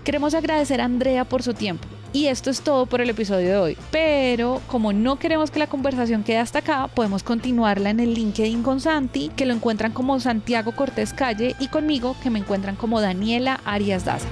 Queremos 0.03 0.33
agradecer 0.33 0.81
a 0.81 0.87
Andrea 0.87 1.27
por 1.27 1.43
su 1.43 1.53
tiempo. 1.53 1.87
Y 2.19 2.27
esto 2.27 2.51
es 2.51 2.63
todo 2.63 2.87
por 2.87 3.01
el 3.01 3.11
episodio 3.11 3.49
de 3.49 3.57
hoy. 3.59 3.79
Pero 3.93 4.61
como 4.67 4.93
no 4.93 5.21
queremos 5.21 5.53
que 5.53 5.61
la 5.61 5.69
conversación 5.69 6.25
quede 6.25 6.39
hasta 6.39 6.59
acá, 6.59 6.89
podemos 6.93 7.23
continuarla 7.23 7.91
en 7.91 8.01
el 8.01 8.13
LinkedIn 8.13 8.65
con 8.65 8.81
Santi, 8.81 9.31
que 9.37 9.47
lo 9.47 9.55
encuentran 9.55 9.93
como 9.93 10.19
Santiago 10.19 10.73
Cortés 10.73 11.13
Calle, 11.13 11.55
y 11.61 11.69
conmigo, 11.69 12.17
que 12.21 12.31
me 12.31 12.41
encuentran 12.41 12.75
como 12.75 13.01
Daniela 13.01 13.61
Arias 13.65 14.05
Daza. 14.05 14.27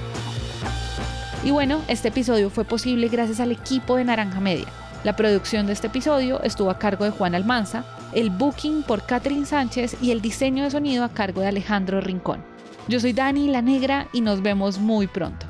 Y 1.45 1.51
bueno, 1.51 1.79
este 1.87 2.09
episodio 2.09 2.49
fue 2.49 2.65
posible 2.65 3.07
gracias 3.07 3.39
al 3.39 3.53
equipo 3.53 3.95
de 3.95 4.03
Naranja 4.03 4.41
Media. 4.41 4.67
La 5.05 5.15
producción 5.15 5.65
de 5.65 5.71
este 5.71 5.87
episodio 5.87 6.43
estuvo 6.43 6.69
a 6.69 6.79
cargo 6.79 7.05
de 7.05 7.11
Juan 7.11 7.35
Almanza, 7.35 7.85
el 8.11 8.31
booking 8.31 8.83
por 8.83 9.05
Catherine 9.05 9.45
Sánchez 9.45 9.95
y 10.01 10.11
el 10.11 10.19
diseño 10.19 10.65
de 10.65 10.71
sonido 10.71 11.05
a 11.05 11.13
cargo 11.13 11.39
de 11.39 11.47
Alejandro 11.47 12.01
Rincón. 12.01 12.43
Yo 12.89 12.99
soy 12.99 13.13
Dani 13.13 13.47
La 13.47 13.61
Negra 13.61 14.09
y 14.11 14.19
nos 14.19 14.41
vemos 14.41 14.77
muy 14.77 15.07
pronto. 15.07 15.46